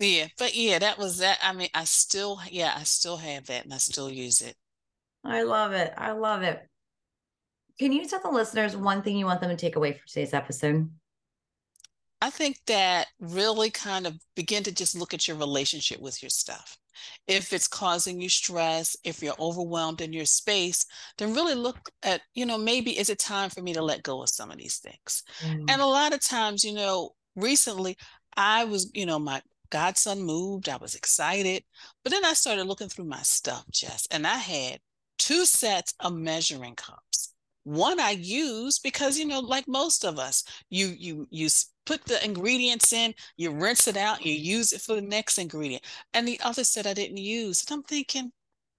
yeah, 0.00 0.26
but 0.36 0.56
yeah, 0.56 0.80
that 0.80 0.98
was 0.98 1.18
that. 1.18 1.38
I 1.42 1.52
mean, 1.52 1.68
I 1.74 1.84
still, 1.84 2.40
yeah, 2.50 2.74
I 2.76 2.82
still 2.82 3.18
have 3.18 3.46
that 3.46 3.64
and 3.64 3.72
I 3.72 3.78
still 3.78 4.10
use 4.10 4.40
it. 4.40 4.56
I 5.24 5.42
love 5.42 5.72
it. 5.72 5.92
I 5.96 6.12
love 6.12 6.42
it. 6.42 6.66
Can 7.78 7.92
you 7.92 8.06
tell 8.06 8.20
the 8.20 8.30
listeners 8.30 8.76
one 8.76 9.02
thing 9.02 9.16
you 9.16 9.26
want 9.26 9.40
them 9.40 9.50
to 9.50 9.56
take 9.56 9.76
away 9.76 9.92
from 9.92 10.02
today's 10.06 10.34
episode? 10.34 10.90
I 12.22 12.30
think 12.30 12.58
that 12.66 13.06
really 13.18 13.70
kind 13.70 14.06
of 14.06 14.18
begin 14.36 14.62
to 14.64 14.72
just 14.72 14.94
look 14.94 15.14
at 15.14 15.26
your 15.26 15.38
relationship 15.38 16.00
with 16.00 16.22
your 16.22 16.28
stuff. 16.28 16.76
If 17.26 17.54
it's 17.54 17.66
causing 17.66 18.20
you 18.20 18.28
stress, 18.28 18.94
if 19.04 19.22
you're 19.22 19.40
overwhelmed 19.40 20.02
in 20.02 20.12
your 20.12 20.26
space, 20.26 20.84
then 21.16 21.34
really 21.34 21.54
look 21.54 21.78
at, 22.02 22.20
you 22.34 22.44
know, 22.44 22.58
maybe 22.58 22.98
is 22.98 23.08
it 23.08 23.18
time 23.18 23.48
for 23.48 23.62
me 23.62 23.72
to 23.72 23.82
let 23.82 24.02
go 24.02 24.22
of 24.22 24.28
some 24.28 24.50
of 24.50 24.58
these 24.58 24.78
things? 24.78 25.22
Mm. 25.40 25.70
And 25.70 25.80
a 25.80 25.86
lot 25.86 26.12
of 26.12 26.20
times, 26.20 26.62
you 26.62 26.74
know, 26.74 27.12
recently 27.36 27.96
I 28.36 28.64
was, 28.64 28.90
you 28.92 29.06
know, 29.06 29.18
my 29.18 29.40
godson 29.70 30.20
moved, 30.20 30.68
I 30.68 30.76
was 30.76 30.94
excited, 30.94 31.64
but 32.02 32.10
then 32.10 32.24
I 32.24 32.34
started 32.34 32.66
looking 32.66 32.88
through 32.88 33.06
my 33.06 33.22
stuff, 33.22 33.64
Jess, 33.70 34.06
and 34.10 34.26
I 34.26 34.36
had 34.36 34.80
two 35.20 35.44
sets 35.44 35.94
of 36.00 36.14
measuring 36.14 36.74
cups. 36.74 37.34
One 37.64 38.00
i 38.00 38.12
use 38.12 38.78
because 38.78 39.18
you 39.18 39.26
know 39.26 39.40
like 39.40 39.68
most 39.68 40.04
of 40.04 40.18
us 40.18 40.42
you 40.70 40.94
you 40.98 41.28
you 41.30 41.48
put 41.84 42.04
the 42.06 42.24
ingredients 42.24 42.92
in 42.92 43.14
you 43.36 43.50
rinse 43.50 43.86
it 43.86 43.98
out 43.98 44.24
you 44.24 44.32
use 44.32 44.72
it 44.72 44.80
for 44.80 44.94
the 44.94 45.02
next 45.02 45.38
ingredient. 45.38 45.84
And 46.14 46.26
the 46.26 46.40
other 46.40 46.64
set 46.64 46.86
i 46.86 46.94
didn't 46.94 47.18
use 47.18 47.62
and 47.64 47.76
i'm 47.76 47.82
thinking 47.82 48.32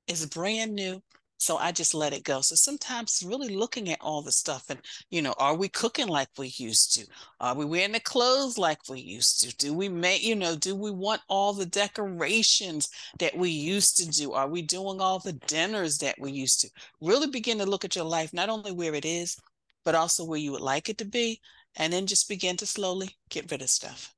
it's 0.08 0.25
brand 0.25 0.73
new 0.73 1.01
so 1.41 1.58
I 1.58 1.71
just 1.71 1.95
let 1.95 2.13
it 2.13 2.23
go. 2.23 2.41
So 2.41 2.54
sometimes 2.54 3.23
really 3.25 3.56
looking 3.56 3.89
at 3.89 3.99
all 3.99 4.21
the 4.21 4.32
stuff 4.32 4.69
and, 4.69 4.80
you 5.10 5.23
know, 5.23 5.34
are 5.39 5.56
we 5.56 5.69
cooking 5.69 6.08
like 6.08 6.27
we 6.38 6.54
used 6.58 6.93
to? 6.93 7.08
Are 7.39 7.56
we 7.56 7.65
wearing 7.65 7.93
the 7.93 7.99
clothes 7.99 8.60
like 8.60 8.77
we 8.88 8.99
used 8.99 9.41
to? 9.41 9.58
Do 9.58 9.73
we 9.73 9.89
make, 9.89 10.23
you 10.23 10.36
know, 10.36 10.56
do 10.56 10.75
we 10.75 10.91
want 10.91 11.21
all 11.27 11.54
the 11.54 11.65
decorations 11.65 12.89
that 13.17 13.36
we 13.36 13.49
used 13.49 13.97
to 13.97 14.08
do? 14.08 14.34
Are 14.34 14.47
we 14.47 14.62
doing 14.62 15.01
all 15.01 15.17
the 15.17 15.34
dinners 15.34 15.97
that 15.97 16.13
we 16.19 16.32
used 16.32 16.62
to? 16.62 16.69
Really 17.01 17.27
begin 17.27 17.58
to 17.58 17.65
look 17.65 17.84
at 17.84 17.95
your 17.95 18.06
life, 18.06 18.34
not 18.34 18.49
only 18.49 18.71
where 18.71 18.93
it 18.93 19.04
is, 19.04 19.36
but 19.84 19.95
also 19.95 20.23
where 20.23 20.38
you 20.38 20.51
would 20.51 20.62
like 20.62 20.89
it 20.89 20.99
to 20.99 21.06
be. 21.06 21.41
And 21.75 21.91
then 21.91 22.06
just 22.06 22.30
begin 22.30 22.56
to 22.58 22.67
slowly 22.67 23.17
get 23.32 23.49
rid 23.49 23.63
of 23.63 23.69
stuff. 23.71 24.13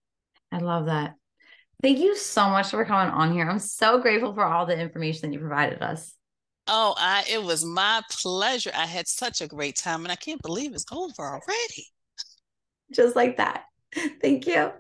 I 0.52 0.58
love 0.58 0.88
that. 0.88 1.16
Thank 1.82 2.00
you 2.00 2.18
so 2.18 2.50
much 2.50 2.72
for 2.72 2.84
coming 2.84 3.14
on 3.14 3.32
here. 3.32 3.50
I'm 3.50 3.60
so 3.60 4.02
grateful 4.02 4.34
for 4.34 4.44
all 4.44 4.66
the 4.66 4.78
information 4.78 5.30
that 5.30 5.34
you 5.34 5.40
provided 5.40 5.82
us. 5.82 6.14
Oh, 6.68 6.96
I 6.98 7.26
it 7.30 7.44
was 7.44 7.66
my 7.66 8.02
pleasure. 8.10 8.72
I 8.74 8.86
had 8.86 9.08
such 9.08 9.42
a 9.42 9.48
great 9.48 9.76
time 9.76 10.04
and 10.04 10.12
I 10.12 10.16
can't 10.16 10.42
believe 10.42 10.74
it's 10.74 10.86
over 10.92 11.22
already. 11.22 11.88
Just 12.92 13.16
like 13.16 13.38
that. 13.38 13.66
Thank 14.22 14.48
you. 14.48 14.72